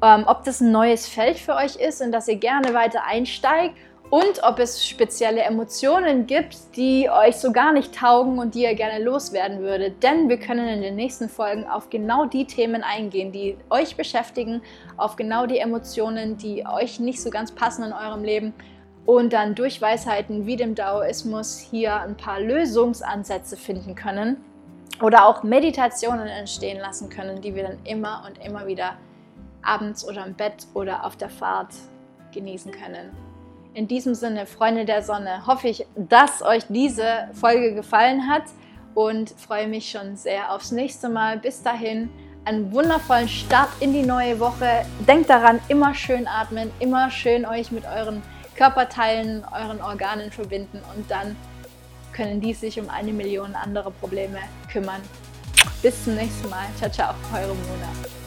Ähm, 0.02 0.24
ob 0.26 0.44
das 0.44 0.60
ein 0.60 0.72
neues 0.72 1.06
Feld 1.06 1.38
für 1.38 1.54
euch 1.54 1.76
ist 1.76 2.00
und 2.00 2.12
dass 2.12 2.26
ihr 2.26 2.36
gerne 2.36 2.74
weiter 2.74 3.04
einsteigt 3.04 3.76
und 4.10 4.42
ob 4.42 4.58
es 4.58 4.84
spezielle 4.84 5.42
Emotionen 5.42 6.26
gibt, 6.26 6.76
die 6.76 7.08
euch 7.08 7.36
so 7.36 7.52
gar 7.52 7.72
nicht 7.72 7.94
taugen 7.94 8.40
und 8.40 8.56
die 8.56 8.62
ihr 8.62 8.74
gerne 8.74 9.02
loswerden 9.02 9.60
würdet. 9.60 10.02
Denn 10.02 10.28
wir 10.28 10.38
können 10.38 10.66
in 10.66 10.82
den 10.82 10.96
nächsten 10.96 11.28
Folgen 11.28 11.64
auf 11.68 11.90
genau 11.90 12.24
die 12.24 12.44
Themen 12.44 12.82
eingehen, 12.82 13.30
die 13.30 13.56
euch 13.70 13.96
beschäftigen, 13.96 14.62
auf 14.96 15.14
genau 15.14 15.46
die 15.46 15.58
Emotionen, 15.58 16.36
die 16.36 16.66
euch 16.66 16.98
nicht 16.98 17.22
so 17.22 17.30
ganz 17.30 17.52
passen 17.52 17.84
in 17.84 17.92
eurem 17.92 18.24
Leben 18.24 18.52
und 19.06 19.32
dann 19.32 19.54
durch 19.54 19.80
Weisheiten 19.80 20.46
wie 20.46 20.56
dem 20.56 20.74
Daoismus 20.74 21.58
hier 21.58 21.96
ein 22.00 22.16
paar 22.16 22.40
Lösungsansätze 22.40 23.56
finden 23.56 23.94
können 23.94 24.36
oder 25.02 25.26
auch 25.26 25.42
Meditationen 25.42 26.26
entstehen 26.28 26.78
lassen 26.78 27.08
können, 27.08 27.40
die 27.40 27.54
wir 27.54 27.64
dann 27.64 27.78
immer 27.84 28.24
und 28.26 28.44
immer 28.44 28.66
wieder 28.66 28.96
abends 29.62 30.06
oder 30.06 30.26
im 30.26 30.34
Bett 30.34 30.66
oder 30.74 31.04
auf 31.04 31.16
der 31.16 31.30
Fahrt 31.30 31.74
genießen 32.32 32.72
können. 32.72 33.10
In 33.72 33.86
diesem 33.86 34.14
Sinne, 34.14 34.46
Freunde 34.46 34.84
der 34.84 35.02
Sonne, 35.02 35.46
hoffe 35.46 35.68
ich, 35.68 35.86
dass 35.96 36.42
euch 36.42 36.64
diese 36.68 37.28
Folge 37.34 37.74
gefallen 37.74 38.28
hat 38.28 38.42
und 38.94 39.30
freue 39.30 39.68
mich 39.68 39.90
schon 39.90 40.16
sehr 40.16 40.52
aufs 40.52 40.72
nächste 40.72 41.08
Mal. 41.08 41.38
Bis 41.38 41.62
dahin, 41.62 42.10
einen 42.44 42.72
wundervollen 42.72 43.28
Start 43.28 43.68
in 43.78 43.92
die 43.92 44.02
neue 44.02 44.40
Woche. 44.40 44.84
Denkt 45.06 45.30
daran, 45.30 45.60
immer 45.68 45.94
schön 45.94 46.26
atmen, 46.26 46.70
immer 46.80 47.10
schön 47.10 47.46
euch 47.46 47.70
mit 47.70 47.84
euren 47.84 48.22
Körperteilen, 48.60 49.42
euren 49.58 49.80
Organen 49.80 50.30
verbinden 50.30 50.82
und 50.94 51.10
dann 51.10 51.34
können 52.12 52.42
die 52.42 52.52
sich 52.52 52.78
um 52.78 52.90
eine 52.90 53.10
Million 53.10 53.54
andere 53.54 53.90
Probleme 53.90 54.38
kümmern. 54.70 55.00
Bis 55.80 56.04
zum 56.04 56.14
nächsten 56.14 56.50
Mal. 56.50 56.66
Ciao, 56.76 56.90
ciao, 56.90 57.14
eure 57.32 57.54
Mona. 57.54 58.19